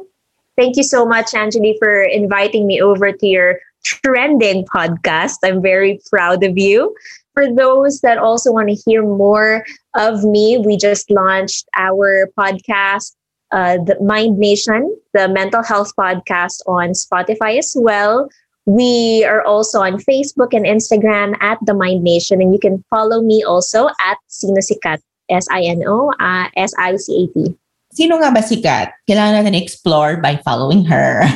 [0.57, 5.37] Thank you so much, Angeli, for inviting me over to your trending podcast.
[5.45, 6.95] I'm very proud of you.
[7.35, 9.65] For those that also want to hear more
[9.95, 13.15] of me, we just launched our podcast,
[13.51, 18.29] uh, the Mind Nation, the mental health podcast on Spotify as well.
[18.67, 23.23] We are also on Facebook and Instagram at The Mind Nation, and you can follow
[23.23, 27.57] me also at Sino Sicat, S-I-N-O, uh, S-I-C-A-T.
[27.91, 28.95] Sino nga ba sikat?
[29.11, 31.27] Kailangan natin explore by following her.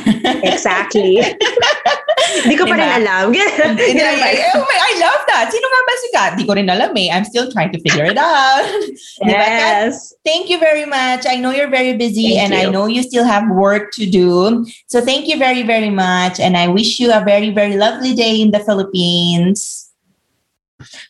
[0.47, 1.19] exactly.
[2.43, 3.31] Hindi ko pa rin alam.
[3.31, 5.47] oh my, I love that.
[5.53, 6.29] Sino nga ba sikat?
[6.35, 7.09] Hindi ko rin alam eh.
[7.13, 8.65] I'm still trying to figure it out.
[9.23, 10.13] yes.
[10.25, 11.25] Thank you very much.
[11.27, 12.67] I know you're very busy thank and you.
[12.67, 14.65] I know you still have work to do.
[14.87, 16.39] So thank you very, very much.
[16.39, 19.85] And I wish you a very, very lovely day in the Philippines.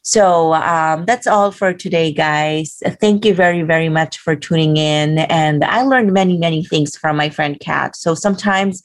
[0.04, 2.82] So um, that's all for today, guys.
[3.02, 5.20] Thank you very, very much for tuning in.
[5.20, 7.96] And I learned many, many things from my friend Kat.
[7.96, 8.84] So sometimes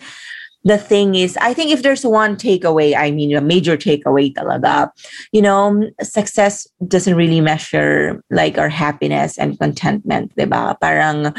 [0.65, 4.91] the thing is, I think if there's one takeaway, I mean, a major takeaway talaga,
[5.33, 10.79] you know, success doesn't really measure like our happiness and contentment, diba?
[10.81, 11.35] Parang,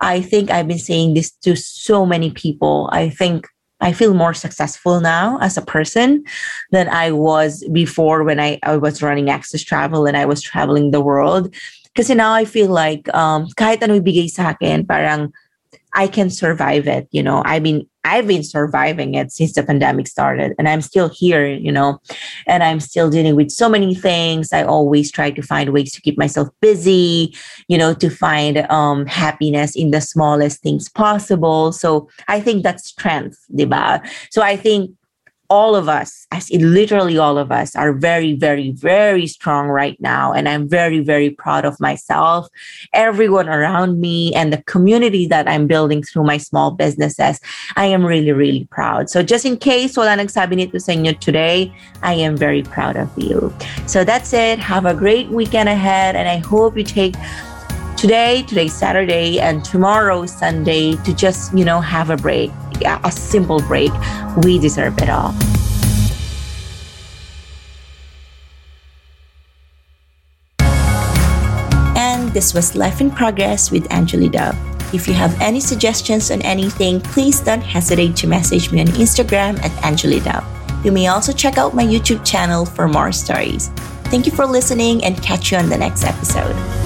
[0.00, 2.88] I think I've been saying this to so many people.
[2.92, 3.46] I think
[3.80, 6.24] I feel more successful now as a person
[6.72, 10.90] than I was before when I, I was running Access Travel and I was traveling
[10.90, 11.54] the world.
[11.94, 15.32] Because now I feel like um, kahit ano ibigay sa akin, parang
[15.96, 17.08] I can survive it.
[17.10, 21.08] You know, I mean, I've been surviving it since the pandemic started, and I'm still
[21.08, 21.48] here.
[21.48, 21.98] You know,
[22.46, 24.52] and I'm still dealing with so many things.
[24.52, 27.34] I always try to find ways to keep myself busy.
[27.66, 31.72] You know, to find um, happiness in the smallest things possible.
[31.72, 34.06] So I think that's strength, diba?
[34.30, 34.92] So I think
[35.48, 40.00] all of us, as in literally all of us, are very, very, very strong right
[40.00, 40.32] now.
[40.32, 42.48] And I'm very, very proud of myself,
[42.92, 47.40] everyone around me, and the community that I'm building through my small businesses.
[47.76, 49.10] I am really, really proud.
[49.10, 51.72] So just in case wala nagsabi nito sa inyo today,
[52.02, 53.52] I am very proud of you.
[53.86, 54.58] So that's it.
[54.58, 56.16] Have a great weekend ahead.
[56.16, 57.14] And I hope you take
[57.96, 62.50] today, today's Saturday, and tomorrow, Sunday, to just, you know, have a break,
[62.84, 63.92] a simple break.
[64.44, 65.34] We deserve it all.
[71.96, 74.56] And this was Life in Progress with Angeli Dove.
[74.94, 79.58] If you have any suggestions on anything, please don't hesitate to message me on Instagram
[79.64, 80.44] at Angeli Dove.
[80.84, 83.68] You may also check out my YouTube channel for more stories.
[84.04, 86.85] Thank you for listening and catch you on the next episode.